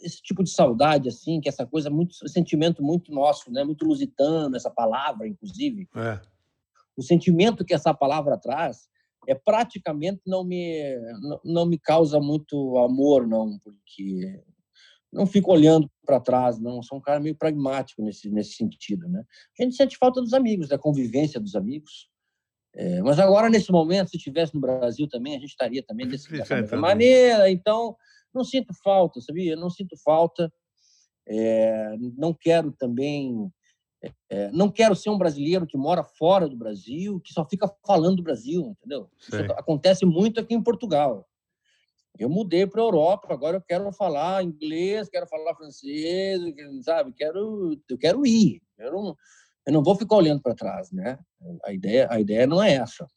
Esse 0.01 0.23
tipo 0.23 0.45
de 0.45 0.51
saudade, 0.51 1.09
assim, 1.09 1.41
que 1.41 1.49
essa 1.49 1.67
coisa 1.67 1.91
muito, 1.91 2.15
sentimento 2.29 2.83
muito 2.83 3.11
nosso, 3.11 3.51
né? 3.51 3.65
Muito 3.65 3.85
lusitano, 3.85 4.55
essa 4.55 4.71
palavra, 4.71 5.27
inclusive. 5.27 5.89
É. 5.97 6.21
O 6.97 7.03
sentimento 7.03 7.65
que 7.65 7.75
essa 7.75 7.93
palavra 7.93 8.37
traz 8.37 8.89
é 9.27 9.35
praticamente 9.35 10.21
não 10.27 10.45
me 10.45 10.97
não, 11.21 11.41
não 11.45 11.67
me 11.67 11.79
causa 11.79 12.21
muito 12.21 12.79
amor 12.79 13.27
não, 13.27 13.59
porque 13.59 14.43
não 15.13 15.27
fico 15.27 15.51
olhando 15.53 15.91
para 16.05 16.21
trás, 16.21 16.59
não. 16.59 16.83
Sou 16.83 16.99
um 16.99 17.01
cara 17.01 17.19
meio 17.19 17.35
pragmático 17.35 18.03
nesse 18.03 18.31
nesse 18.31 18.53
sentido, 18.53 19.09
né? 19.09 19.25
A 19.59 19.63
gente 19.63 19.77
sente 19.77 19.97
falta 19.97 20.21
dos 20.21 20.35
amigos, 20.35 20.69
da 20.69 20.79
convivência 20.79 21.41
dos 21.41 21.55
amigos. 21.55 22.09
É, 22.75 23.03
mas 23.03 23.19
agora 23.19 23.49
nesse 23.49 23.73
momento, 23.73 24.11
se 24.11 24.17
estivesse 24.19 24.55
no 24.55 24.61
Brasil 24.61 25.09
também, 25.09 25.37
a 25.37 25.39
gente 25.41 25.51
estaria 25.51 25.83
também 25.83 26.07
desse, 26.09 26.31
dessa 26.31 26.61
mesma 26.61 26.77
maneira. 26.77 27.51
Então, 27.51 27.97
não 28.35 28.45
sinto 28.45 28.73
falta, 28.83 29.21
sabia? 29.21 29.57
Não 29.57 29.71
sinto 29.71 29.97
falta. 30.05 30.53
É, 31.27 31.97
não 32.17 32.33
quero 32.33 32.73
também 32.73 33.51
é, 34.31 34.51
não 34.53 34.71
quero 34.71 34.95
ser 34.95 35.11
um 35.11 35.19
brasileiro 35.19 35.67
que 35.67 35.77
mora 35.77 36.05
fora 36.05 36.49
do 36.49 36.57
Brasil, 36.57 37.21
que 37.21 37.33
só 37.33 37.45
fica 37.45 37.73
falando 37.87 38.17
do 38.17 38.23
Brasil, 38.23 38.77
entendeu? 38.79 39.11
Isso 39.19 39.53
acontece 39.53 40.07
muito 40.07 40.41
aqui 40.41 40.55
em 40.55 40.63
Portugal. 40.63 41.29
Eu 42.19 42.29
mudei 42.29 42.67
para 42.67 42.81
a 42.81 42.85
Europa, 42.85 43.33
agora 43.33 43.57
eu 43.59 43.63
quero 43.63 43.91
falar 43.93 44.43
inglês, 44.43 45.09
quero 45.09 45.27
falar 45.27 45.55
francês, 45.55 46.41
sabe? 46.83 47.13
Quero, 47.13 47.81
eu 47.89 47.99
quero 47.99 48.27
ir. 48.27 48.61
Eu 48.77 48.93
não, 48.93 49.17
eu 49.67 49.73
não 49.73 49.83
vou 49.83 49.95
ficar 49.95 50.17
olhando 50.17 50.43
para 50.43 50.55
trás, 50.55 50.91
né? 50.91 51.19
A 51.65 51.73
ideia, 51.73 52.09
a 52.11 52.21
ideia 52.21 52.47
não 52.47 52.63
é 52.63 52.75
essa. 52.75 53.09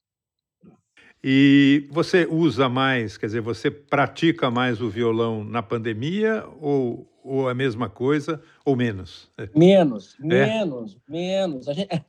E 1.23 1.87
você 1.91 2.27
usa 2.29 2.67
mais, 2.67 3.15
quer 3.15 3.27
dizer, 3.27 3.41
você 3.41 3.69
pratica 3.69 4.49
mais 4.49 4.81
o 4.81 4.89
violão 4.89 5.43
na 5.43 5.61
pandemia 5.61 6.43
ou, 6.59 7.07
ou 7.23 7.47
a 7.47 7.53
mesma 7.53 7.87
coisa 7.87 8.41
ou 8.65 8.75
menos? 8.75 9.29
Menos, 9.55 10.17
é? 10.19 10.23
menos, 10.23 10.97
menos. 11.07 11.65
Gente... 11.67 11.93
é. 11.93 12.03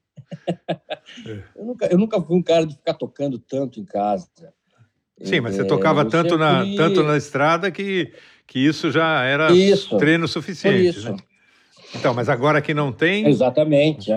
eu, 1.55 1.65
nunca, 1.65 1.87
eu 1.87 1.99
nunca 1.99 2.23
fui 2.23 2.37
um 2.37 2.43
cara 2.43 2.65
de 2.65 2.75
ficar 2.75 2.95
tocando 2.95 3.39
tanto 3.39 3.79
em 3.79 3.85
casa. 3.85 4.29
Sim, 5.23 5.41
mas 5.41 5.57
você 5.57 5.65
tocava 5.65 6.01
é, 6.01 6.05
tanto, 6.05 6.31
sempre... 6.31 6.39
na, 6.39 6.77
tanto 6.77 7.03
na 7.03 7.17
estrada 7.17 7.71
que, 7.71 8.13
que 8.47 8.59
isso 8.59 8.91
já 8.91 9.23
era 9.23 9.53
isso, 9.53 9.97
treino 9.99 10.27
suficiente. 10.27 10.99
Isso. 10.99 11.13
Né? 11.13 11.19
Então, 11.95 12.15
mas 12.15 12.31
agora 12.31 12.63
que 12.63 12.73
não 12.73 12.91
tem. 12.91 13.29
Exatamente. 13.29 14.11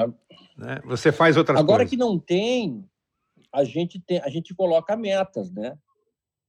Né, 0.58 0.80
você 0.86 1.12
faz 1.12 1.36
outras 1.36 1.60
agora 1.60 1.86
coisas. 1.86 1.94
Agora 1.94 2.12
que 2.12 2.14
não 2.14 2.18
tem, 2.18 2.86
a 3.56 3.64
gente, 3.64 4.00
tem, 4.02 4.20
a 4.20 4.30
gente 4.30 4.54
coloca 4.54 4.98
metas, 4.98 5.50
né? 5.50 5.78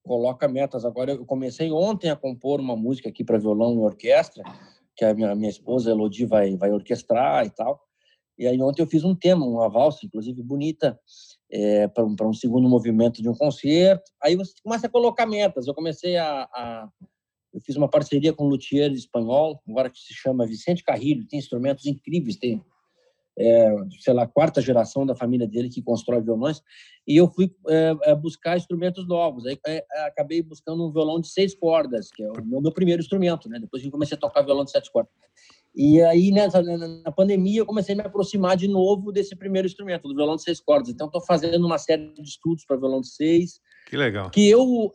Coloca 0.02 0.48
metas. 0.48 0.84
Agora, 0.84 1.12
eu 1.12 1.25
comecei 1.25 1.70
ontem 1.70 2.10
a 2.10 2.16
compor 2.16 2.58
uma 2.58 2.76
música 2.76 3.08
aqui 3.08 3.22
para 3.22 3.38
violão 3.38 3.75
e 3.75 3.78
orquestra, 3.78 4.42
que 4.96 5.04
a 5.04 5.14
minha, 5.14 5.32
minha 5.36 5.48
esposa 5.50 5.90
Elodie 5.90 6.26
vai, 6.26 6.56
vai 6.56 6.72
orquestrar 6.72 7.46
e 7.46 7.50
tal. 7.50 7.80
E 8.36 8.46
aí 8.46 8.60
ontem 8.60 8.82
eu 8.82 8.88
fiz 8.88 9.04
um 9.04 9.14
tema, 9.14 9.46
uma 9.46 9.68
valsa, 9.68 10.04
inclusive 10.04 10.42
bonita, 10.42 10.98
é, 11.48 11.86
para 11.86 12.04
um, 12.04 12.16
um 12.20 12.34
segundo 12.34 12.68
movimento 12.68 13.22
de 13.22 13.28
um 13.28 13.34
concerto. 13.34 14.10
Aí 14.20 14.34
você 14.34 14.52
começa 14.62 14.88
a 14.88 14.90
colocar 14.90 15.26
metas. 15.26 15.68
Eu 15.68 15.75
comecei 15.75 16.16
a, 16.16 16.42
a 16.52 16.88
eu 17.54 17.60
fiz 17.60 17.76
uma 17.76 17.88
parceria 17.88 18.32
com 18.34 18.44
um 18.44 18.48
luthier 18.48 18.92
espanhol, 18.92 19.62
agora 19.66 19.88
que 19.88 19.98
se 19.98 20.12
chama 20.12 20.46
Vicente 20.46 20.84
Carrilho, 20.84 21.26
tem 21.26 21.38
instrumentos 21.38 21.86
incríveis, 21.86 22.36
tem 22.36 22.62
é, 23.38 23.75
sei 24.00 24.14
lá, 24.14 24.26
quarta 24.26 24.61
geração 24.61 25.05
da 25.05 25.14
família 25.14 25.47
dele 25.47 25.69
que 25.69 25.83
constrói 25.83 26.23
violões, 26.23 26.62
e 27.07 27.16
eu 27.16 27.28
fui 27.28 27.55
é, 27.69 27.95
é 28.05 28.14
buscar 28.14 28.57
instrumentos 28.57 29.07
novos. 29.07 29.47
Aí 29.47 29.59
é, 29.66 29.85
acabei 30.07 30.43
buscando 30.43 30.87
um 30.87 30.93
violão 30.93 31.21
de 31.21 31.28
seis 31.28 31.55
cordas, 31.55 32.11
que 32.11 32.23
é 32.23 32.31
o 32.31 32.45
meu, 32.45 32.61
meu 32.61 32.73
primeiro 32.73 33.00
instrumento, 33.00 33.49
né? 33.49 33.59
Depois 33.61 33.83
que 33.83 33.90
comecei 33.90 34.16
a 34.16 34.21
tocar 34.21 34.43
violão 34.43 34.64
de 34.64 34.71
sete 34.71 34.90
cordas. 34.90 35.12
E 35.75 36.00
aí, 36.00 36.31
nessa, 36.31 36.62
na 36.62 37.12
pandemia, 37.12 37.61
eu 37.61 37.66
comecei 37.66 37.95
a 37.95 37.99
me 37.99 38.02
aproximar 38.02 38.57
de 38.57 38.66
novo 38.66 39.12
desse 39.12 39.37
primeiro 39.37 39.66
instrumento, 39.66 40.09
do 40.09 40.14
violão 40.14 40.37
de 40.37 40.43
seis 40.43 40.59
cordas. 40.59 40.88
Então, 40.88 41.07
estou 41.07 41.21
fazendo 41.21 41.66
uma 41.66 41.76
série 41.76 42.14
de 42.14 42.23
estudos 42.23 42.64
para 42.64 42.78
violão 42.78 43.02
de 43.02 43.09
seis. 43.09 43.61
Que 43.87 43.95
legal. 43.95 44.31
Que 44.31 44.49
eu, 44.49 44.90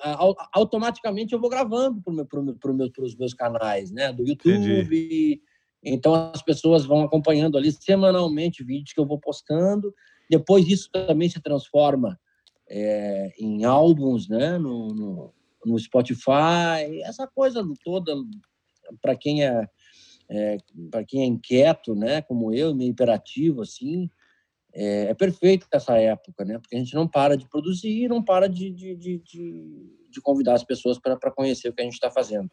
automaticamente, 0.51 1.33
eu 1.33 1.39
vou 1.39 1.51
gravando 1.51 2.01
para 2.01 2.25
pro, 2.25 2.55
pro 2.55 2.73
meu, 2.73 2.89
os 2.97 3.15
meus 3.15 3.33
canais, 3.35 3.91
né? 3.91 4.11
Do 4.11 4.27
YouTube, 4.27 4.55
Entendi 4.55 5.39
então 5.83 6.31
as 6.33 6.41
pessoas 6.41 6.85
vão 6.85 7.01
acompanhando 7.01 7.57
ali 7.57 7.71
semanalmente 7.71 8.63
vídeos 8.63 8.93
que 8.93 8.99
eu 8.99 9.05
vou 9.05 9.19
postando. 9.19 9.93
Depois 10.29 10.67
isso 10.67 10.89
também 10.91 11.27
se 11.27 11.41
transforma 11.41 12.19
é, 12.69 13.33
em 13.37 13.65
álbuns, 13.65 14.29
né? 14.29 14.57
No, 14.57 14.87
no, 14.89 15.33
no, 15.65 15.79
Spotify, 15.79 17.01
essa 17.03 17.27
coisa 17.27 17.67
toda 17.83 18.15
para 19.01 19.15
quem 19.15 19.43
é, 19.43 19.67
é 20.29 20.57
para 20.89 21.03
quem 21.03 21.23
é 21.23 21.25
inquieto, 21.25 21.95
né? 21.95 22.21
Como 22.21 22.53
eu, 22.53 22.73
meio 22.73 22.91
hiperativo 22.91 23.61
assim, 23.61 24.09
é, 24.73 25.07
é 25.07 25.13
perfeito 25.13 25.67
essa 25.71 25.97
época, 25.97 26.45
né? 26.45 26.57
Porque 26.59 26.75
a 26.75 26.79
gente 26.79 26.93
não 26.93 27.07
para 27.07 27.35
de 27.35 27.47
produzir, 27.49 28.07
não 28.07 28.23
para 28.23 28.47
de, 28.47 28.71
de, 28.71 28.95
de, 28.95 29.17
de, 29.19 29.95
de 30.09 30.21
convidar 30.21 30.53
as 30.53 30.63
pessoas 30.63 30.97
para 30.97 31.31
conhecer 31.31 31.69
o 31.69 31.73
que 31.73 31.81
a 31.81 31.85
gente 31.85 31.95
está 31.95 32.09
fazendo. 32.09 32.49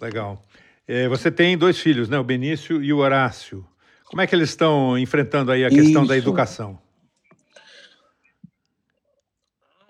Legal. 0.00 0.44
É, 0.86 1.08
você 1.08 1.30
tem 1.30 1.56
dois 1.56 1.78
filhos, 1.78 2.08
né? 2.08 2.18
O 2.18 2.24
Benício 2.24 2.82
e 2.82 2.92
o 2.92 2.98
Horácio. 2.98 3.66
Como 4.06 4.20
é 4.20 4.26
que 4.26 4.34
eles 4.34 4.50
estão 4.50 4.98
enfrentando 4.98 5.50
aí 5.50 5.64
a 5.64 5.70
questão 5.70 6.02
Isso. 6.02 6.08
da 6.08 6.16
educação? 6.16 6.78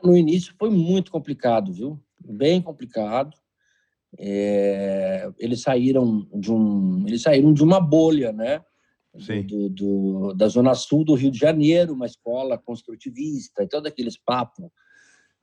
No 0.02 0.16
início 0.16 0.54
foi 0.59 0.70
muito 0.70 1.11
complicado, 1.11 1.72
viu? 1.72 2.00
Bem 2.24 2.62
complicado. 2.62 3.37
É, 4.16 5.28
eles 5.38 5.62
saíram 5.62 6.28
de 6.33 6.52
um, 6.52 7.04
eles 7.07 7.22
saíram 7.22 7.52
de 7.52 7.62
uma 7.64 7.80
bolha, 7.80 8.33
né? 8.33 8.62
Do, 9.46 9.68
do, 9.68 10.35
da 10.35 10.48
zona 10.48 10.74
sul 10.74 11.04
do 11.04 11.14
Rio 11.14 11.30
de 11.30 11.38
Janeiro, 11.38 11.92
uma 11.92 12.07
escola 12.07 12.59
construtivista, 12.59 13.62
e 13.62 13.68
todo 13.68 13.87
aqueles 13.87 14.18
papos 14.18 14.68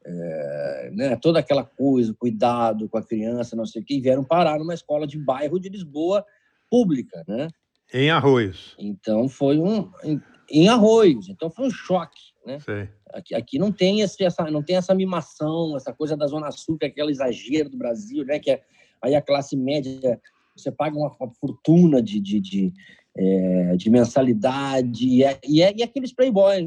é, 0.06 0.92
né, 0.94 1.16
toda 1.16 1.40
aquela 1.40 1.64
coisa, 1.64 2.14
cuidado 2.14 2.90
com 2.90 2.98
a 2.98 3.04
criança, 3.04 3.56
não 3.56 3.66
sei 3.66 3.82
o 3.82 3.86
que, 3.86 3.96
e 3.96 4.02
vieram 4.02 4.24
parar 4.24 4.58
numa 4.58 4.74
escola 4.74 5.06
de 5.06 5.18
bairro 5.18 5.60
de 5.60 5.70
Lisboa 5.70 6.26
pública, 6.70 7.24
né? 7.28 7.50
Em 7.94 8.10
Arroios. 8.10 8.76
Então 8.80 9.28
foi 9.28 9.60
um 9.60 9.92
em, 10.04 10.22
em 10.50 10.70
Arroios, 10.70 11.30
então 11.30 11.50
foi 11.50 11.68
um 11.68 11.72
choque, 11.72 12.22
né? 12.46 12.60
Sei. 12.60 12.90
Aqui, 13.14 13.36
aqui 13.36 13.60
não 13.60 13.72
tem 13.72 14.00
esse, 14.00 14.24
essa 14.24 14.50
não 14.50 14.64
tem 14.64 14.78
essa 14.78 14.96
mimação, 14.96 15.76
essa 15.76 15.94
coisa 15.94 16.16
da 16.16 16.26
zona 16.28 16.50
sul, 16.52 16.78
que 16.78 16.86
é 16.86 16.88
aquele 16.88 17.12
exagero 17.12 17.70
do 17.70 17.78
Brasil, 17.78 18.26
né? 18.26 18.40
Que 18.40 18.52
é, 18.52 18.62
aí 19.02 19.14
a 19.14 19.22
classe 19.22 19.58
média 19.58 20.20
você 20.56 20.72
paga 20.72 20.98
uma, 20.98 21.12
uma 21.20 21.30
fortuna 21.34 22.02
de, 22.02 22.20
de, 22.20 22.40
de, 22.40 22.74
é, 23.16 23.76
de 23.76 23.90
mensalidade 23.90 25.08
e, 25.08 25.24
é, 25.24 25.40
e, 25.46 25.62
é, 25.62 25.74
e 25.76 25.84
aqueles 25.84 26.14
playboys 26.14 26.66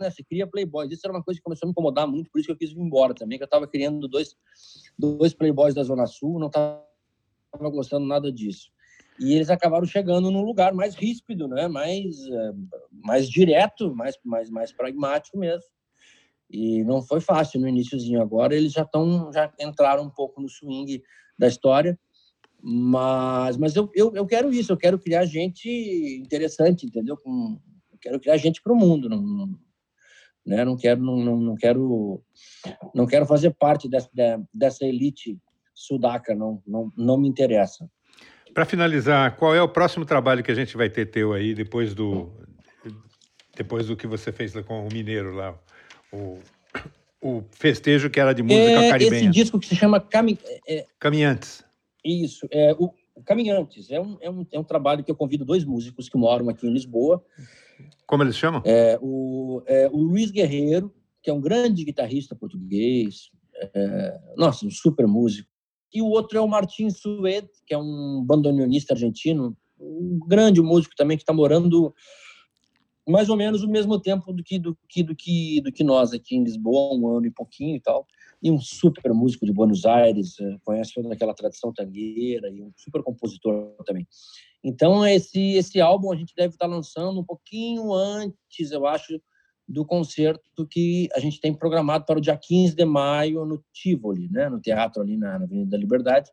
né? 0.00 0.10
Você 0.10 0.22
cria 0.22 0.46
playboys. 0.46 0.90
Isso 0.90 1.02
era 1.04 1.12
uma 1.12 1.22
coisa 1.22 1.38
que 1.38 1.44
começou 1.44 1.66
a 1.66 1.68
me 1.68 1.72
incomodar 1.72 2.06
muito, 2.06 2.30
por 2.30 2.38
isso 2.38 2.46
que 2.46 2.52
eu 2.52 2.56
quis 2.56 2.70
ir 2.70 2.78
embora 2.78 3.14
também, 3.14 3.38
que 3.38 3.44
eu 3.44 3.46
estava 3.46 3.66
criando 3.66 4.08
dois, 4.08 4.36
dois 4.98 5.34
playboys 5.34 5.74
da 5.74 5.82
Zona 5.82 6.06
Sul, 6.06 6.38
não 6.38 6.48
estava 6.48 6.82
gostando 7.70 8.06
nada 8.06 8.32
disso. 8.32 8.70
E 9.18 9.34
eles 9.34 9.50
acabaram 9.50 9.84
chegando 9.84 10.30
num 10.30 10.42
lugar 10.42 10.72
mais 10.72 10.94
ríspido, 10.94 11.48
né? 11.48 11.66
mais, 11.66 12.24
eh, 12.28 12.52
mais 12.92 13.28
direto, 13.28 13.94
mais, 13.94 14.16
mais, 14.24 14.48
mais 14.48 14.72
pragmático 14.72 15.36
mesmo. 15.36 15.64
E 16.48 16.84
não 16.84 17.02
foi 17.02 17.20
fácil 17.20 17.60
no 17.60 17.68
iníciozinho. 17.68 18.22
Agora 18.22 18.54
eles 18.54 18.72
já 18.72 18.82
estão, 18.82 19.32
já 19.32 19.52
entraram 19.58 20.04
um 20.04 20.10
pouco 20.10 20.40
no 20.40 20.48
swing 20.48 21.02
da 21.38 21.48
história. 21.48 21.98
Mas, 22.60 23.56
mas 23.56 23.76
eu, 23.76 23.90
eu, 23.94 24.14
eu 24.14 24.26
quero 24.26 24.52
isso, 24.52 24.72
eu 24.72 24.76
quero 24.76 24.98
criar 24.98 25.24
gente 25.24 25.68
interessante, 26.20 26.86
entendeu? 26.86 27.16
Com, 27.16 27.58
eu 27.92 27.98
quero 27.98 28.20
criar 28.20 28.36
gente 28.36 28.62
para 28.62 28.72
o 28.72 28.76
mundo. 28.76 29.08
Não, 29.08 29.58
né? 30.48 30.64
Não 30.64 30.76
quero, 30.76 31.00
não, 31.00 31.16
não, 31.18 31.36
não 31.36 31.54
quero, 31.54 32.22
não 32.94 33.06
quero 33.06 33.26
fazer 33.26 33.50
parte 33.50 33.88
dessa, 33.88 34.08
dessa 34.52 34.84
elite 34.84 35.38
sudaca, 35.74 36.34
não, 36.34 36.62
não, 36.66 36.90
não 36.96 37.18
me 37.18 37.28
interessa. 37.28 37.88
Para 38.54 38.64
finalizar, 38.64 39.36
qual 39.36 39.54
é 39.54 39.62
o 39.62 39.68
próximo 39.68 40.06
trabalho 40.06 40.42
que 40.42 40.50
a 40.50 40.54
gente 40.54 40.76
vai 40.76 40.88
ter 40.88 41.06
teu 41.06 41.34
aí 41.34 41.54
depois 41.54 41.94
do 41.94 42.32
depois 43.54 43.88
do 43.88 43.96
que 43.96 44.06
você 44.06 44.32
fez 44.32 44.54
com 44.64 44.86
o 44.86 44.88
Mineiro 44.92 45.34
lá, 45.34 45.58
o, 46.12 46.38
o 47.20 47.42
festejo 47.50 48.08
que 48.08 48.20
era 48.20 48.32
de 48.32 48.42
música 48.42 48.84
é, 48.84 48.90
caribenha? 48.90 49.22
Esse 49.22 49.30
disco 49.30 49.58
que 49.58 49.66
se 49.66 49.74
chama 49.74 50.00
Cami, 50.00 50.38
é, 50.66 50.86
Caminhantes. 50.98 51.64
Isso, 52.04 52.46
é 52.52 52.72
o 52.72 53.22
Caminhantes 53.24 53.90
é 53.90 54.00
um, 54.00 54.16
é 54.20 54.30
um, 54.30 54.46
é 54.52 54.58
um 54.58 54.64
trabalho 54.64 55.02
que 55.02 55.10
eu 55.10 55.16
convido 55.16 55.44
dois 55.44 55.64
músicos 55.64 56.08
que 56.08 56.16
moram 56.16 56.48
aqui 56.48 56.66
em 56.66 56.72
Lisboa 56.72 57.22
como 58.06 58.22
eles 58.22 58.36
chamam? 58.36 58.62
É, 58.64 58.98
o, 59.00 59.62
é, 59.66 59.88
o 59.88 59.98
Luiz 59.98 60.30
Guerreiro, 60.30 60.94
que 61.22 61.30
é 61.30 61.32
um 61.32 61.40
grande 61.40 61.84
guitarrista 61.84 62.34
português, 62.34 63.30
é, 63.74 64.20
nossa, 64.36 64.66
um 64.66 64.70
super 64.70 65.06
músico. 65.06 65.48
E 65.92 66.02
o 66.02 66.06
outro 66.06 66.38
é 66.38 66.40
o 66.40 66.48
Martin 66.48 66.90
Sued, 66.90 67.48
que 67.66 67.74
é 67.74 67.78
um 67.78 68.22
bandoneonista 68.26 68.94
argentino, 68.94 69.56
um 69.80 70.18
grande 70.26 70.60
músico 70.60 70.94
também 70.96 71.16
que 71.16 71.22
está 71.22 71.32
morando 71.32 71.94
mais 73.06 73.30
ou 73.30 73.36
menos 73.36 73.62
o 73.62 73.68
mesmo 73.68 73.98
tempo 73.98 74.32
do 74.32 74.42
que 74.42 74.58
do 74.58 74.76
que 74.88 75.02
do 75.02 75.16
que 75.16 75.60
do 75.62 75.72
que 75.72 75.82
nós 75.82 76.12
aqui 76.12 76.36
em 76.36 76.44
Lisboa, 76.44 76.94
um 76.94 77.16
ano 77.16 77.26
e 77.26 77.30
pouquinho 77.30 77.76
e 77.76 77.80
tal. 77.80 78.06
E 78.42 78.50
um 78.50 78.60
super 78.60 79.12
músico 79.12 79.44
de 79.44 79.52
Buenos 79.52 79.84
Aires, 79.84 80.38
é, 80.40 80.56
conhece 80.64 80.94
toda 80.94 81.12
aquela 81.12 81.34
tradição 81.34 81.72
tangueira 81.72 82.48
e 82.50 82.62
um 82.62 82.72
super 82.76 83.02
compositor 83.02 83.74
também. 83.84 84.06
Então, 84.62 85.06
esse, 85.06 85.54
esse 85.54 85.80
álbum 85.80 86.12
a 86.12 86.16
gente 86.16 86.34
deve 86.36 86.54
estar 86.54 86.66
lançando 86.66 87.20
um 87.20 87.24
pouquinho 87.24 87.92
antes, 87.92 88.70
eu 88.70 88.86
acho, 88.86 89.20
do 89.68 89.84
concerto 89.84 90.66
que 90.66 91.08
a 91.14 91.20
gente 91.20 91.40
tem 91.40 91.52
programado 91.52 92.06
para 92.06 92.18
o 92.18 92.22
dia 92.22 92.36
15 92.36 92.74
de 92.74 92.84
maio 92.84 93.44
no 93.44 93.62
Tivoli, 93.72 94.28
né, 94.30 94.48
no 94.48 94.58
teatro 94.58 95.02
ali 95.02 95.16
na, 95.16 95.34
Avenida 95.34 95.70
da 95.70 95.76
Liberdade. 95.76 96.30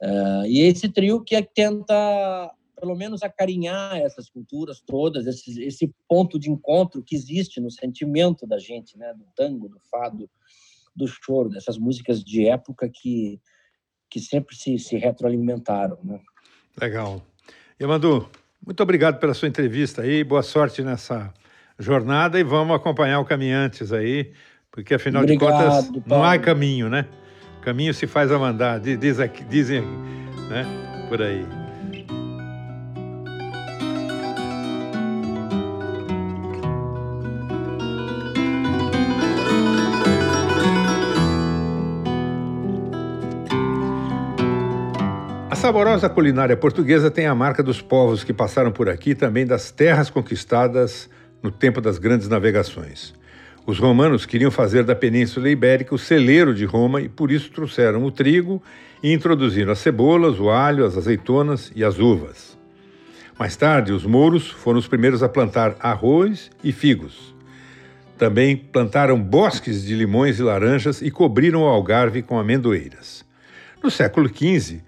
Uh, 0.00 0.46
e 0.46 0.60
esse 0.60 0.88
trio 0.88 1.22
que 1.22 1.34
é 1.34 1.42
tenta, 1.42 2.54
pelo 2.78 2.94
menos, 2.94 3.22
acarinhar 3.22 3.96
essas 3.96 4.30
culturas 4.30 4.80
todas, 4.80 5.26
esse, 5.26 5.62
esse 5.62 5.92
ponto 6.08 6.38
de 6.38 6.50
encontro 6.50 7.02
que 7.02 7.16
existe 7.16 7.60
no 7.60 7.70
sentimento 7.70 8.46
da 8.46 8.58
gente, 8.58 8.96
né, 8.96 9.12
do 9.14 9.26
tango, 9.34 9.68
do 9.68 9.80
fado, 9.90 10.30
do 10.94 11.06
choro, 11.06 11.48
dessas 11.48 11.78
músicas 11.78 12.22
de 12.22 12.46
época 12.46 12.88
que, 12.92 13.40
que 14.10 14.20
sempre 14.20 14.54
se, 14.56 14.78
se 14.78 14.96
retroalimentaram. 14.96 15.98
Né? 16.02 16.20
Legal. 16.80 17.22
Yamandu, 17.80 18.28
muito 18.64 18.82
obrigado 18.82 19.18
pela 19.18 19.34
sua 19.34 19.48
entrevista 19.48 20.02
aí, 20.02 20.24
boa 20.24 20.42
sorte 20.42 20.82
nessa 20.82 21.32
jornada 21.78 22.38
e 22.38 22.44
vamos 22.44 22.76
acompanhar 22.76 23.20
o 23.20 23.24
Caminhantes 23.24 23.92
aí, 23.92 24.32
porque 24.70 24.94
afinal 24.94 25.22
Obrigado, 25.22 25.50
de 25.50 25.52
contas 25.52 25.84
Paulo. 25.86 26.04
não 26.06 26.24
há 26.24 26.38
caminho, 26.38 26.88
né? 26.88 27.06
Caminho 27.62 27.94
se 27.94 28.06
faz 28.06 28.30
a 28.30 28.38
mandar, 28.38 28.78
diz 28.78 29.18
aqui, 29.18 29.42
dizem, 29.44 29.82
né? 30.48 30.64
Por 31.08 31.20
aí. 31.20 31.63
Saborosa 45.64 46.10
culinária 46.10 46.54
portuguesa 46.58 47.10
tem 47.10 47.24
a 47.26 47.34
marca 47.34 47.62
dos 47.62 47.80
povos 47.80 48.22
que 48.22 48.34
passaram 48.34 48.70
por 48.70 48.86
aqui, 48.86 49.14
também 49.14 49.46
das 49.46 49.70
terras 49.70 50.10
conquistadas 50.10 51.08
no 51.42 51.50
tempo 51.50 51.80
das 51.80 51.96
grandes 51.96 52.28
navegações. 52.28 53.14
Os 53.64 53.78
romanos 53.78 54.26
queriam 54.26 54.50
fazer 54.50 54.84
da 54.84 54.94
Península 54.94 55.48
Ibérica 55.48 55.94
o 55.94 55.98
celeiro 55.98 56.54
de 56.54 56.66
Roma 56.66 57.00
e 57.00 57.08
por 57.08 57.30
isso 57.30 57.50
trouxeram 57.50 58.04
o 58.04 58.10
trigo 58.10 58.62
e 59.02 59.10
introduziram 59.10 59.72
as 59.72 59.78
cebolas, 59.78 60.38
o 60.38 60.50
alho, 60.50 60.84
as 60.84 60.98
azeitonas 60.98 61.72
e 61.74 61.82
as 61.82 61.98
uvas. 61.98 62.58
Mais 63.38 63.56
tarde, 63.56 63.90
os 63.90 64.04
mouros 64.04 64.50
foram 64.50 64.78
os 64.78 64.86
primeiros 64.86 65.22
a 65.22 65.30
plantar 65.30 65.76
arroz 65.80 66.50
e 66.62 66.72
figos. 66.72 67.34
Também 68.18 68.54
plantaram 68.54 69.18
bosques 69.18 69.82
de 69.82 69.94
limões 69.94 70.38
e 70.38 70.42
laranjas 70.42 71.00
e 71.00 71.10
cobriram 71.10 71.62
o 71.62 71.66
Algarve 71.66 72.20
com 72.20 72.38
amendoeiras. 72.38 73.24
No 73.82 73.90
século 73.90 74.28
XV, 74.28 74.82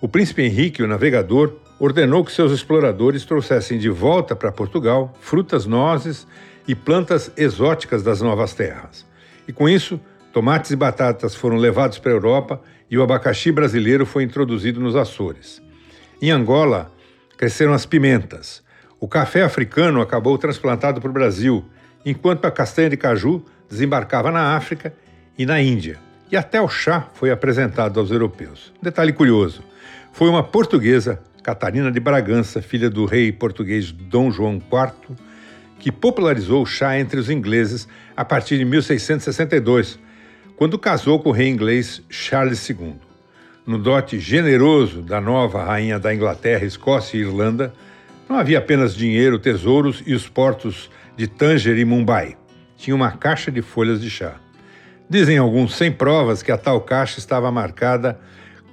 o 0.00 0.08
príncipe 0.08 0.42
Henrique, 0.42 0.82
o 0.82 0.86
navegador, 0.86 1.56
ordenou 1.78 2.24
que 2.24 2.32
seus 2.32 2.52
exploradores 2.52 3.24
trouxessem 3.24 3.78
de 3.78 3.88
volta 3.88 4.34
para 4.34 4.50
Portugal 4.50 5.14
frutas, 5.20 5.66
nozes 5.66 6.26
e 6.66 6.74
plantas 6.74 7.30
exóticas 7.36 8.02
das 8.02 8.20
novas 8.20 8.54
terras. 8.54 9.06
E 9.46 9.52
com 9.52 9.68
isso, 9.68 10.00
tomates 10.32 10.70
e 10.70 10.76
batatas 10.76 11.34
foram 11.34 11.56
levados 11.56 11.98
para 11.98 12.12
a 12.12 12.14
Europa 12.14 12.60
e 12.90 12.96
o 12.96 13.02
abacaxi 13.02 13.52
brasileiro 13.52 14.06
foi 14.06 14.22
introduzido 14.22 14.80
nos 14.80 14.96
Açores. 14.96 15.62
Em 16.20 16.30
Angola, 16.30 16.90
cresceram 17.36 17.72
as 17.72 17.86
pimentas. 17.86 18.62
O 18.98 19.08
café 19.08 19.42
africano 19.42 20.00
acabou 20.00 20.36
transplantado 20.36 21.00
para 21.00 21.10
o 21.10 21.14
Brasil, 21.14 21.64
enquanto 22.04 22.44
a 22.44 22.50
castanha 22.50 22.90
de 22.90 22.96
caju 22.96 23.42
desembarcava 23.68 24.30
na 24.30 24.56
África 24.56 24.92
e 25.38 25.46
na 25.46 25.60
Índia. 25.60 25.98
E 26.30 26.36
até 26.36 26.60
o 26.60 26.68
chá 26.68 27.08
foi 27.14 27.30
apresentado 27.30 27.98
aos 27.98 28.10
europeus. 28.10 28.72
Detalhe 28.82 29.12
curioso: 29.12 29.62
foi 30.12 30.28
uma 30.28 30.42
portuguesa 30.42 31.20
Catarina 31.42 31.90
de 31.90 31.98
Bragança, 31.98 32.60
filha 32.60 32.90
do 32.90 33.06
rei 33.06 33.32
português 33.32 33.90
Dom 33.90 34.30
João 34.30 34.56
IV, 34.56 35.16
que 35.78 35.90
popularizou 35.90 36.62
o 36.62 36.66
chá 36.66 36.98
entre 36.98 37.18
os 37.18 37.30
ingleses 37.30 37.88
a 38.16 38.24
partir 38.24 38.58
de 38.58 38.64
1662, 38.64 39.98
quando 40.56 40.78
casou 40.78 41.18
com 41.20 41.30
o 41.30 41.32
rei 41.32 41.48
inglês 41.48 42.02
Charles 42.10 42.68
II. 42.68 42.94
No 43.66 43.78
dote 43.78 44.18
generoso 44.18 45.00
da 45.00 45.20
nova 45.20 45.64
rainha 45.64 45.98
da 45.98 46.14
Inglaterra, 46.14 46.66
Escócia 46.66 47.16
e 47.16 47.20
Irlanda, 47.20 47.72
não 48.28 48.36
havia 48.36 48.58
apenas 48.58 48.94
dinheiro, 48.94 49.38
tesouros 49.38 50.02
e 50.06 50.12
os 50.12 50.28
portos 50.28 50.90
de 51.16 51.26
Tanger 51.26 51.78
e 51.78 51.84
Mumbai. 51.84 52.36
Tinha 52.76 52.94
uma 52.94 53.12
caixa 53.12 53.50
de 53.50 53.62
folhas 53.62 54.00
de 54.00 54.10
chá. 54.10 54.34
Dizem 55.08 55.38
alguns 55.38 55.74
sem 55.74 55.90
provas 55.90 56.42
que 56.42 56.52
a 56.52 56.58
tal 56.58 56.80
caixa 56.80 57.18
estava 57.18 57.50
marcada 57.50 58.20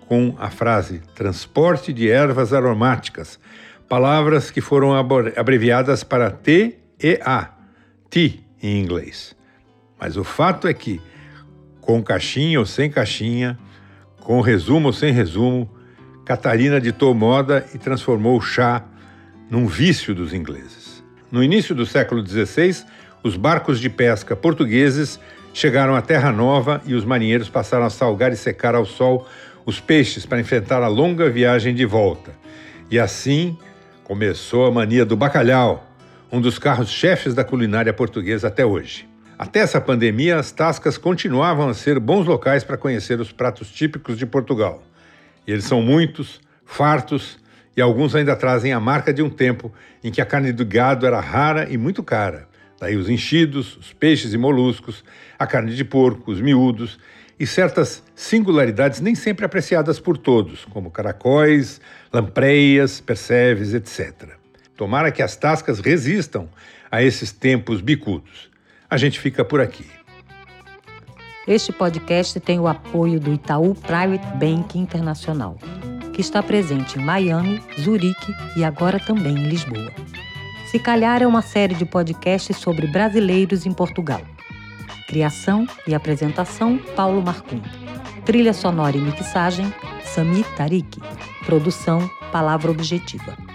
com 0.07 0.35
a 0.39 0.49
frase 0.49 1.01
transporte 1.13 1.91
de 1.91 2.09
ervas 2.09 2.53
aromáticas, 2.53 3.39
palavras 3.89 4.49
que 4.49 4.61
foram 4.61 4.93
abreviadas 5.35 6.03
para 6.03 6.31
T 6.31 6.77
e 7.01 7.19
A, 7.23 7.51
T 8.09 8.39
em 8.61 8.81
inglês. 8.81 9.35
Mas 9.99 10.15
o 10.15 10.23
fato 10.23 10.67
é 10.67 10.73
que, 10.73 11.01
com 11.81 12.01
caixinha 12.01 12.59
ou 12.59 12.65
sem 12.65 12.89
caixinha, 12.89 13.57
com 14.19 14.41
resumo 14.41 14.87
ou 14.87 14.93
sem 14.93 15.11
resumo, 15.11 15.69
Catarina 16.25 16.81
ditou 16.81 17.13
moda 17.13 17.65
e 17.73 17.77
transformou 17.77 18.37
o 18.37 18.41
chá 18.41 18.83
num 19.49 19.65
vício 19.65 20.13
dos 20.13 20.33
ingleses. 20.33 21.03
No 21.31 21.43
início 21.43 21.73
do 21.73 21.85
século 21.85 22.25
XVI, 22.25 22.83
os 23.23 23.35
barcos 23.35 23.79
de 23.79 23.89
pesca 23.89 24.35
portugueses 24.35 25.19
chegaram 25.53 25.95
à 25.95 26.01
Terra 26.01 26.31
Nova 26.31 26.81
e 26.85 26.93
os 26.93 27.03
marinheiros 27.03 27.49
passaram 27.49 27.85
a 27.85 27.89
salgar 27.89 28.31
e 28.31 28.37
secar 28.37 28.75
ao 28.75 28.85
sol 28.85 29.27
os 29.67 29.81
peixes 29.81 30.25
para 30.25 30.39
enfrentar 30.39 30.81
a 30.81 30.87
longa 30.87 31.29
viagem 31.29 31.75
de 31.75 31.85
volta. 31.85 32.31
E 32.89 32.97
assim 32.97 33.57
começou 34.01 34.65
a 34.65 34.71
mania 34.71 35.05
do 35.05 35.17
bacalhau, 35.17 35.85
um 36.31 36.39
dos 36.39 36.57
carros-chefes 36.57 37.35
da 37.35 37.43
culinária 37.43 37.91
portuguesa 37.91 38.47
até 38.47 38.65
hoje. 38.65 39.05
Até 39.37 39.59
essa 39.59 39.81
pandemia, 39.81 40.39
as 40.39 40.53
tascas 40.53 40.97
continuavam 40.97 41.67
a 41.67 41.73
ser 41.73 41.99
bons 41.99 42.25
locais 42.25 42.63
para 42.63 42.77
conhecer 42.77 43.19
os 43.19 43.33
pratos 43.33 43.69
típicos 43.69 44.17
de 44.17 44.25
Portugal. 44.25 44.81
E 45.45 45.51
eles 45.51 45.65
são 45.65 45.81
muitos, 45.81 46.39
fartos 46.65 47.37
e 47.75 47.81
alguns 47.81 48.15
ainda 48.15 48.37
trazem 48.37 48.71
a 48.71 48.79
marca 48.79 49.13
de 49.13 49.21
um 49.21 49.29
tempo 49.29 49.69
em 50.01 50.09
que 50.09 50.21
a 50.21 50.25
carne 50.25 50.53
do 50.53 50.65
gado 50.65 51.05
era 51.05 51.19
rara 51.19 51.67
e 51.69 51.77
muito 51.77 52.01
cara. 52.01 52.47
Daí 52.79 52.95
os 52.95 53.09
enchidos, 53.09 53.75
os 53.75 53.91
peixes 53.91 54.33
e 54.33 54.37
moluscos, 54.37 55.03
a 55.37 55.45
carne 55.45 55.75
de 55.75 55.83
porco, 55.83 56.31
os 56.31 56.39
miúdos 56.39 56.97
e 57.39 57.45
certas 57.45 58.03
singularidades 58.15 58.99
nem 58.99 59.13
sempre 59.15 59.45
apreciadas 59.45 59.99
por 59.99 60.17
todos, 60.17 60.65
como 60.65 60.89
caracóis, 60.89 61.79
lampreias, 62.11 62.99
percebes, 62.99 63.73
etc. 63.73 64.29
Tomara 64.75 65.11
que 65.11 65.21
as 65.21 65.35
tascas 65.35 65.79
resistam 65.79 66.47
a 66.91 67.03
esses 67.03 67.31
tempos 67.31 67.81
bicudos. 67.81 68.49
A 68.89 68.97
gente 68.97 69.19
fica 69.19 69.43
por 69.43 69.59
aqui. 69.59 69.85
Este 71.47 71.71
podcast 71.71 72.39
tem 72.39 72.59
o 72.59 72.67
apoio 72.67 73.19
do 73.19 73.33
Itaú 73.33 73.73
Private 73.73 74.27
Bank 74.37 74.77
Internacional, 74.77 75.57
que 76.13 76.21
está 76.21 76.43
presente 76.43 76.99
em 76.99 77.03
Miami, 77.03 77.61
Zurique 77.79 78.35
e 78.55 78.63
agora 78.63 78.99
também 78.99 79.37
em 79.37 79.47
Lisboa. 79.47 79.93
Se 80.69 80.77
Calhar 80.77 81.23
é 81.23 81.27
uma 81.27 81.41
série 81.41 81.75
de 81.75 81.85
podcasts 81.85 82.57
sobre 82.57 82.87
brasileiros 82.87 83.65
em 83.65 83.71
Portugal. 83.71 84.21
Criação 85.07 85.65
e 85.87 85.95
apresentação: 85.95 86.77
Paulo 86.95 87.21
Marcum. 87.21 87.61
Trilha 88.25 88.53
sonora 88.53 88.97
e 88.97 89.01
mixagem: 89.01 89.73
Sami 90.03 90.43
Tariki. 90.57 90.99
Produção: 91.45 92.09
Palavra 92.31 92.69
Objetiva. 92.69 93.46